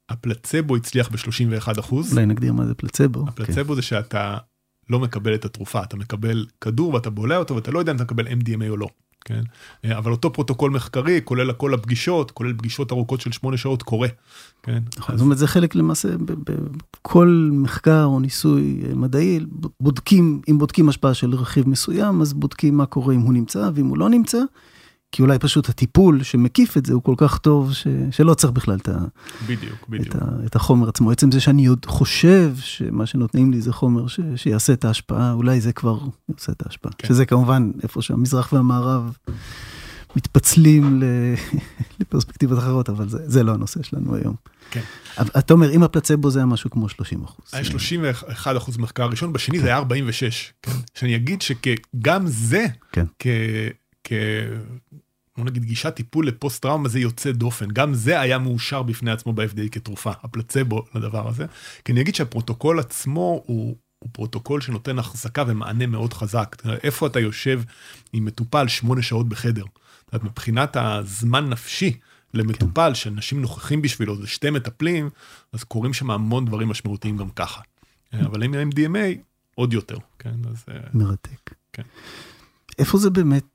הפלצבו 0.08 0.76
הצליח 0.76 1.08
ב-31 1.08 1.80
אחוז. 1.80 2.12
אולי 2.12 2.26
נגדיר 2.26 2.52
מה 2.52 2.66
זה 2.66 2.74
פלצבו. 2.74 3.28
הפלצבו 3.28 3.68
כן. 3.68 3.74
זה 3.74 3.82
שאתה 3.82 4.38
לא 4.90 5.00
מקבל 5.00 5.34
את 5.34 5.44
התרופה, 5.44 5.82
אתה 5.82 5.96
מקבל 5.96 6.46
כדור 6.60 6.94
ואתה 6.94 7.10
בולע 7.10 7.36
אותו 7.36 7.56
ואתה 7.56 7.70
לא 7.70 7.78
יודע 7.78 7.92
אם 7.92 7.96
אתה 7.96 8.04
מקבל 8.04 8.26
MDMA 8.26 8.68
או 8.68 8.76
לא. 8.76 8.88
כן? 9.24 9.42
אה, 9.84 9.98
אבל 9.98 10.12
אותו 10.12 10.32
פרוטוקול 10.32 10.70
מחקרי, 10.70 11.20
כולל 11.24 11.52
כל 11.52 11.74
הפגישות, 11.74 12.30
כולל 12.30 12.52
פגישות 12.58 12.92
ארוכות 12.92 13.20
של 13.20 13.32
שמונה 13.32 13.56
שעות, 13.56 13.82
קורה. 13.82 14.08
כן? 14.62 14.82
נכון, 14.98 15.16
זאת 15.16 15.24
אומרת, 15.24 15.38
זה 15.38 15.46
חלק 15.46 15.74
למעשה, 15.74 16.08
בכל 16.18 17.48
מחקר 17.52 18.04
או 18.04 18.20
ניסוי 18.20 18.82
מדעי, 18.94 19.40
בודקים, 19.80 20.40
אם 20.50 20.58
בודקים 20.58 20.88
השפעה 20.88 21.14
של 21.14 21.34
רכיב 21.34 21.68
מסוים, 21.68 22.20
אז 22.20 22.32
בודקים 22.32 22.76
מה 22.76 22.86
קורה 22.86 23.14
אם 23.14 23.20
הוא 23.20 23.32
נמצא, 23.32 23.70
ואם 23.74 23.86
הוא 23.86 23.98
לא 23.98 24.08
נמצא, 24.08 24.38
כי 25.14 25.22
אולי 25.22 25.38
פשוט 25.38 25.68
הטיפול 25.68 26.22
שמקיף 26.22 26.76
את 26.76 26.86
זה 26.86 26.92
הוא 26.92 27.02
כל 27.02 27.14
כך 27.16 27.38
טוב, 27.38 27.72
ש, 27.72 27.86
שלא 28.10 28.34
צריך 28.34 28.52
בכלל 28.52 28.74
את, 28.74 28.88
ה, 28.88 28.98
בדיוק, 29.46 29.88
בדיוק. 29.88 30.16
את, 30.16 30.22
ה, 30.22 30.26
את 30.46 30.56
החומר 30.56 30.88
עצמו. 30.88 31.10
עצם 31.10 31.32
זה 31.32 31.40
שאני 31.40 31.66
עוד 31.66 31.86
חושב 31.86 32.52
שמה 32.60 33.06
שנותנים 33.06 33.52
לי 33.52 33.60
זה 33.60 33.72
חומר 33.72 34.06
ש, 34.06 34.20
שיעשה 34.36 34.72
את 34.72 34.84
ההשפעה, 34.84 35.32
אולי 35.32 35.60
זה 35.60 35.72
כבר 35.72 35.98
יעשה 36.28 36.52
את 36.52 36.66
ההשפעה. 36.66 36.92
כן. 36.98 37.08
שזה 37.08 37.26
כמובן 37.26 37.70
איפה 37.82 38.02
שהמזרח 38.02 38.52
והמערב 38.52 39.16
מתפצלים 40.16 41.02
לפרספקטיבות 42.00 42.58
אחרות, 42.58 42.88
אבל 42.88 43.08
זה, 43.08 43.18
זה 43.26 43.42
לא 43.42 43.52
הנושא 43.52 43.82
שלנו 43.82 44.16
היום. 44.16 44.34
כן. 44.70 44.82
אתה 45.20 45.54
אומר, 45.54 45.70
אם 45.70 45.82
הפלצבו 45.82 46.30
זה 46.30 46.38
היה 46.38 46.46
משהו 46.46 46.70
כמו 46.70 46.88
30 46.88 47.24
אחוז. 47.24 47.46
היה 47.52 47.64
31 47.64 48.56
אחוז 48.56 48.76
מחקר 48.76 49.06
ראשון, 49.06 49.32
בשני 49.32 49.60
זה 49.60 49.66
היה 49.66 49.76
46. 49.76 50.52
כן. 50.62 50.72
שאני 50.94 51.16
אגיד 51.16 51.42
שגם 51.42 52.26
זה, 52.26 52.66
כן. 52.92 53.04
כ... 53.18 53.26
כ... 54.04 54.12
בוא 55.36 55.44
נגיד 55.44 55.64
גישת 55.64 55.94
טיפול 55.94 56.28
לפוסט 56.28 56.62
טראומה 56.62 56.88
זה 56.88 57.00
יוצא 57.00 57.32
דופן, 57.32 57.68
גם 57.72 57.94
זה 57.94 58.20
היה 58.20 58.38
מאושר 58.38 58.82
בפני 58.82 59.10
עצמו 59.10 59.32
ב-FDA 59.32 59.68
כתרופה, 59.70 60.12
הפלצבו 60.22 60.84
לדבר 60.94 61.28
הזה. 61.28 61.46
כי 61.84 61.92
אני 61.92 62.00
אגיד 62.00 62.14
שהפרוטוקול 62.14 62.78
עצמו 62.78 63.42
הוא, 63.46 63.76
הוא 63.98 64.10
פרוטוקול 64.12 64.60
שנותן 64.60 64.98
החזקה 64.98 65.44
ומענה 65.46 65.86
מאוד 65.86 66.12
חזק. 66.12 66.56
איפה 66.82 67.06
אתה 67.06 67.20
יושב 67.20 67.62
עם 68.12 68.24
מטופל 68.24 68.68
שמונה 68.68 69.02
שעות 69.02 69.28
בחדר? 69.28 69.64
אומרת, 70.14 70.24
מבחינת 70.24 70.76
הזמן 70.76 71.48
נפשי 71.48 71.98
למטופל, 72.34 72.88
כן. 72.88 72.94
שאנשים 72.94 73.42
נוכחים 73.42 73.82
בשבילו, 73.82 74.16
זה 74.16 74.26
שתי 74.26 74.50
מטפלים, 74.50 75.10
אז 75.52 75.64
קורים 75.64 75.92
שם 75.92 76.10
המון 76.10 76.44
דברים 76.44 76.68
משמעותיים 76.68 77.16
גם 77.16 77.30
ככה. 77.30 77.60
אבל 78.12 78.42
עם 78.42 78.54
MDMA, 78.70 79.18
עוד 79.54 79.72
יותר, 79.72 79.96
כן? 80.18 80.34
אז... 80.50 80.64
אה, 80.68 80.80
מרתק. 80.94 81.54
כן. 81.72 81.82
איפה 82.78 82.98
זה 82.98 83.10
באמת 83.10 83.44
אה, 83.44 83.53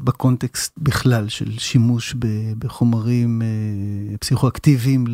בקונטקסט 0.00 0.72
בכלל 0.78 1.28
של 1.28 1.58
שימוש 1.58 2.14
בחומרים 2.58 3.42
אה, 3.42 4.16
פסיכואקטיביים 4.18 5.04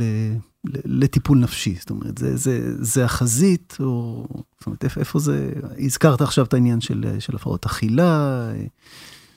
לטיפול 0.85 1.39
נפשי? 1.39 1.75
זאת 1.81 1.91
אומרת, 1.91 2.19
זה, 2.19 2.37
זה, 2.37 2.85
זה 2.85 3.05
החזית, 3.05 3.77
או... 3.81 4.27
זאת 4.59 4.67
אומרת, 4.67 4.85
איפה 4.85 5.19
זה... 5.19 5.53
הזכרת 5.79 6.21
עכשיו 6.21 6.45
את 6.45 6.55
העניין 6.55 6.81
של, 6.81 7.05
של 7.19 7.37
הפרעות 7.37 7.67
אכילה. 7.67 8.51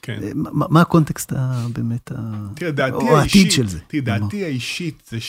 כן. 0.02 0.20
מה, 0.34 0.66
מה 0.70 0.80
הקונטקסט 0.80 1.32
באמת, 1.72 2.12
תראה, 2.54 2.70
דעתי 2.70 2.94
או 2.94 3.18
העתיד 3.18 3.52
של 3.52 3.68
זה? 3.68 3.78
תראה, 3.88 4.02
דעתי 4.02 4.44
האישית 4.44 5.02
זה 5.10 5.20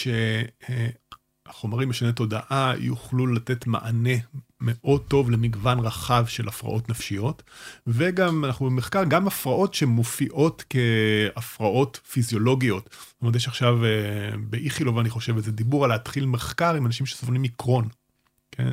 שהחומרים 1.51 1.89
משני 1.89 2.13
תודעה 2.13 2.73
יוכלו 2.77 3.27
לתת 3.27 3.67
מענה 3.67 4.15
מאוד 4.61 5.01
טוב 5.01 5.31
למגוון 5.31 5.79
רחב 5.79 6.25
של 6.27 6.47
הפרעות 6.47 6.89
נפשיות, 6.89 7.43
וגם 7.87 8.45
אנחנו 8.45 8.65
במחקר, 8.65 9.03
גם 9.03 9.27
הפרעות 9.27 9.73
שמופיעות 9.73 10.63
כהפרעות 10.69 11.99
פיזיולוגיות. 12.11 12.89
זאת 12.91 13.21
אומרת, 13.21 13.35
יש 13.35 13.47
עכשיו 13.47 13.85
אה, 13.85 13.89
באיכילוב, 14.49 14.97
אני 14.99 15.09
חושב, 15.09 15.35
איזה 15.35 15.51
דיבור 15.51 15.85
על 15.85 15.91
להתחיל 15.91 16.25
מחקר 16.25 16.75
עם 16.75 16.85
אנשים 16.85 17.05
שסובלים 17.05 17.41
מקרון, 17.41 17.87
כן? 18.51 18.71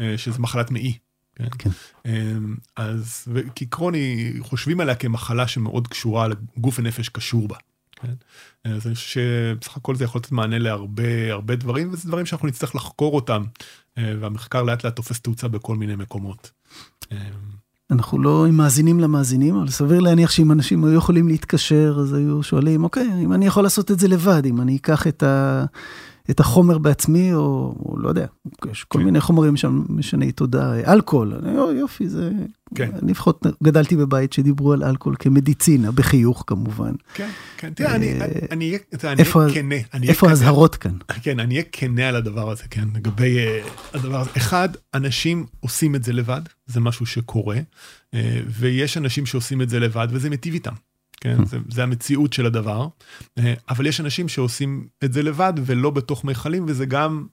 אה, 0.00 0.18
שזה 0.18 0.38
מחלת 0.38 0.70
מעי. 0.70 0.98
כן? 1.36 1.48
כן. 1.58 1.70
אמ, 2.06 2.56
אז, 2.76 3.28
כי 3.54 3.66
קרוני, 3.66 4.32
חושבים 4.40 4.80
עליה 4.80 4.94
כמחלה 4.94 5.48
שמאוד 5.48 5.88
קשורה 5.88 6.28
לגוף 6.28 6.78
ונפש 6.78 7.08
קשור 7.08 7.48
בה. 7.48 7.56
כן? 8.06 8.70
אז 8.70 8.86
אני 8.86 8.94
חושב 8.94 9.20
שבסך 9.20 9.76
הכל 9.76 9.96
זה 9.96 10.04
יכול 10.04 10.18
לתת 10.18 10.32
מענה 10.32 10.58
להרבה 10.58 11.32
הרבה 11.32 11.56
דברים, 11.56 11.92
וזה 11.92 12.08
דברים 12.08 12.26
שאנחנו 12.26 12.48
נצטרך 12.48 12.74
לחקור 12.74 13.14
אותם, 13.14 13.44
אה, 13.98 14.14
והמחקר 14.20 14.62
לאט 14.62 14.84
לאט 14.84 14.96
תופס 14.96 15.20
תאוצה 15.20 15.48
בכל 15.48 15.76
מיני 15.76 15.96
מקומות. 15.96 16.50
אמ, 17.12 17.18
אנחנו 17.90 18.18
לא 18.18 18.46
עם 18.46 18.56
מאזינים 18.56 19.00
למאזינים, 19.00 19.56
אבל 19.56 19.68
סביר 19.68 20.00
להניח 20.00 20.30
שאם 20.30 20.52
אנשים 20.52 20.84
היו 20.84 20.94
יכולים 20.94 21.28
להתקשר, 21.28 21.96
אז 22.00 22.12
היו 22.12 22.42
שואלים, 22.42 22.84
אוקיי, 22.84 23.08
אם 23.24 23.32
אני 23.32 23.46
יכול 23.46 23.62
לעשות 23.62 23.90
את 23.90 23.98
זה 23.98 24.08
לבד, 24.08 24.46
אם 24.46 24.60
אני 24.60 24.76
אקח 24.76 25.06
את 25.06 25.22
ה... 25.22 25.64
את 26.30 26.40
החומר 26.40 26.78
בעצמי, 26.78 27.34
או, 27.34 27.74
או 27.78 27.98
לא 27.98 28.08
יודע, 28.08 28.26
יש 28.70 28.84
כל 28.84 28.98
כן. 28.98 29.04
מיני 29.04 29.20
חומרים 29.20 29.56
שם 29.56 29.84
משני 29.88 30.32
תודעה, 30.32 30.92
אלכוהול, 30.92 31.34
יופי, 31.78 32.08
זה... 32.08 32.30
כן. 32.74 32.90
אני 33.02 33.12
לפחות 33.12 33.46
גדלתי 33.62 33.96
בבית 33.96 34.32
שדיברו 34.32 34.72
על 34.72 34.84
אלכוהול 34.84 35.16
כמדיצינה, 35.18 35.92
בחיוך 35.92 36.44
כמובן. 36.46 36.92
כן, 37.14 37.28
כן, 37.56 37.72
תראה, 37.74 37.96
אני 38.50 38.68
אהיה 38.68 38.78
כנה. 39.52 39.80
איפה 40.02 40.28
האזהרות 40.28 40.76
כאן? 40.76 40.96
כן, 41.22 41.40
אני 41.40 41.54
אהיה 41.54 41.64
כנה 41.72 42.08
על 42.08 42.16
הדבר 42.16 42.50
הזה, 42.50 42.62
כן, 42.70 42.88
לגבי 42.94 43.36
uh, 43.38 43.96
הדבר 43.98 44.20
הזה. 44.20 44.30
אחד, 44.36 44.68
אנשים 44.94 45.46
עושים 45.60 45.94
את 45.94 46.04
זה 46.04 46.12
לבד, 46.12 46.40
זה 46.66 46.80
משהו 46.80 47.06
שקורה, 47.06 47.56
uh, 47.56 48.16
ויש 48.48 48.96
אנשים 48.96 49.26
שעושים 49.26 49.62
את 49.62 49.68
זה 49.68 49.80
לבד, 49.80 50.08
וזה 50.10 50.30
מיטיב 50.30 50.54
איתם. 50.54 50.74
כן. 51.24 51.44
זה, 51.44 51.58
זה 51.68 51.82
המציאות 51.82 52.32
של 52.32 52.46
הדבר, 52.46 52.88
אה, 53.38 53.54
אבל 53.68 53.86
יש 53.86 54.00
אנשים 54.00 54.28
שעושים 54.28 54.86
את 55.04 55.12
זה 55.12 55.22
לבד 55.22 55.52
ולא 55.56 55.90
בתוך 55.90 56.24
מכלים, 56.24 56.64
וזה 56.68 56.86
גם 56.86 57.26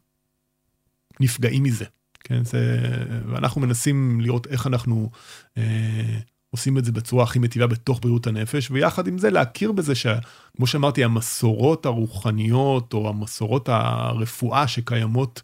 נפגעים 1.20 1.64
מזה. 1.64 1.86
כן, 2.24 2.44
זה, 2.44 2.80
ואנחנו 3.28 3.62
מנסים 3.62 4.22
לראות 4.22 4.48
איך 4.48 4.68
אנחנו 4.68 5.10
אה, 5.58 6.20
עושים 6.50 6.78
את 6.78 6.86
זה 6.86 6.92
בצורה 6.92 7.24
הכי 7.24 7.40
מטיבה 7.40 7.68
בתוך 7.68 8.00
בריאות 8.02 8.28
הנפש, 8.28 8.72
ויחד 8.72 9.08
עם 9.08 9.18
זה 9.18 9.30
להכיר 9.30 9.72
בזה 9.72 9.96
שכמו 9.96 10.68
שאמרתי, 10.68 11.04
המסורות 11.04 11.86
הרוחניות 11.86 12.94
או 12.94 13.10
המסורות 13.10 13.70
הרפואה 13.70 14.68
שקיימות 14.68 15.42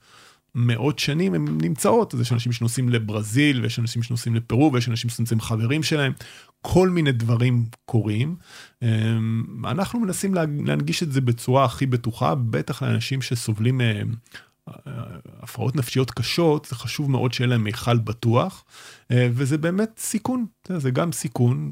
מאות 0.58 1.00
שנים 1.00 1.34
הן 1.34 1.58
נמצאות, 1.62 2.14
אז 2.14 2.22
יש 2.22 2.32
אנשים 2.32 2.52
שנוסעים 2.52 2.90
לברזיל, 2.90 3.62
ויש 3.62 3.80
אנשים 3.80 4.04
שנוסעים 4.04 4.36
לפרו, 4.36 4.72
ויש 4.74 4.90
אנשים 4.90 5.10
שנוסעים 5.10 5.42
חברים 5.42 5.84
שלהם, 5.84 6.14
כל 6.62 6.90
מיני 6.90 7.12
דברים 7.12 7.66
קורים. 7.86 8.36
אמ, 8.82 9.66
אנחנו 9.66 10.00
מנסים 10.00 10.34
להנגיש 10.34 11.04
את 11.04 11.12
זה 11.12 11.22
בצורה 11.22 11.66
הכי 11.66 11.86
בטוחה, 11.86 12.36
בטח 12.36 12.84
לאנשים 12.84 13.22
שסובלים 13.22 13.82
מהפרעות 14.68 15.76
נפשיות 15.76 16.12
קשות, 16.12 16.66
זה 16.70 16.76
חשוב 16.76 17.12
מאוד 17.12 17.34
שיהיה 17.34 17.48
להם 17.48 17.64
מיכל 17.64 17.98
בטוח, 17.98 18.64
אה, 19.12 19.30
וזה 19.34 19.58
באמת 19.58 19.90
סיכון, 19.98 20.46
זה 20.78 20.92
גם 20.92 21.12
סיכון. 21.12 21.72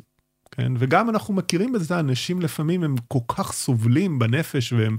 כן, 0.52 0.74
וגם 0.80 1.10
אנחנו 1.10 1.34
מכירים 1.34 1.74
בזה, 1.74 2.00
אנשים 2.00 2.42
לפעמים 2.42 2.84
הם 2.84 2.96
כל 3.08 3.20
כך 3.28 3.52
סובלים 3.52 4.20
בנפש 4.20 4.74
והם 4.74 4.98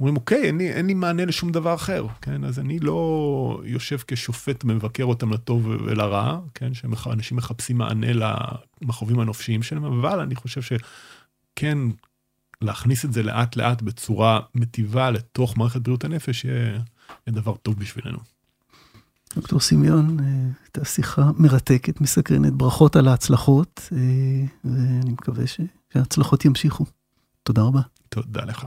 אומרים, 0.00 0.16
אוקיי, 0.16 0.42
אין 0.42 0.58
לי, 0.58 0.72
אין 0.72 0.86
לי 0.86 0.94
מענה 0.94 1.24
לשום 1.24 1.52
דבר 1.52 1.74
אחר, 1.74 2.06
כן? 2.22 2.44
אז 2.44 2.58
אני 2.58 2.78
לא 2.78 3.60
יושב 3.64 3.98
כשופט 4.06 4.64
מבקר 4.64 5.04
אותם 5.04 5.32
לטוב 5.32 5.66
ולרע, 5.66 6.40
כן? 6.54 6.74
שאנשים 6.74 7.36
מחפשים 7.36 7.78
מענה 7.78 8.12
למכאובים 8.82 9.20
הנופשיים 9.20 9.62
שלהם, 9.62 9.84
אבל 9.84 10.20
אני 10.20 10.34
חושב 10.34 10.60
שכן, 10.62 11.78
להכניס 12.62 13.04
את 13.04 13.12
זה 13.12 13.22
לאט 13.22 13.56
לאט 13.56 13.82
בצורה 13.82 14.40
מטיבה 14.54 15.10
לתוך 15.10 15.56
מערכת 15.56 15.80
בריאות 15.80 16.04
הנפש, 16.04 16.44
יהיה, 16.44 16.78
דבר 17.28 17.56
טוב 17.56 17.78
בשבילנו. 17.78 18.18
דוקטור 19.34 19.60
סמיון, 19.60 20.20
אה, 20.20 20.24
הייתה 20.64 20.84
שיחה 20.84 21.30
מרתקת, 21.38 22.00
מסקרנת, 22.00 22.52
ברכות 22.52 22.96
על 22.96 23.08
ההצלחות, 23.08 23.88
אה, 23.92 23.98
ואני 24.64 25.10
מקווה 25.10 25.44
שההצלחות 25.46 26.44
ימשיכו. 26.44 26.86
תודה 27.42 27.62
רבה. 27.62 27.80
תודה 28.08 28.44
לך. 28.44 28.66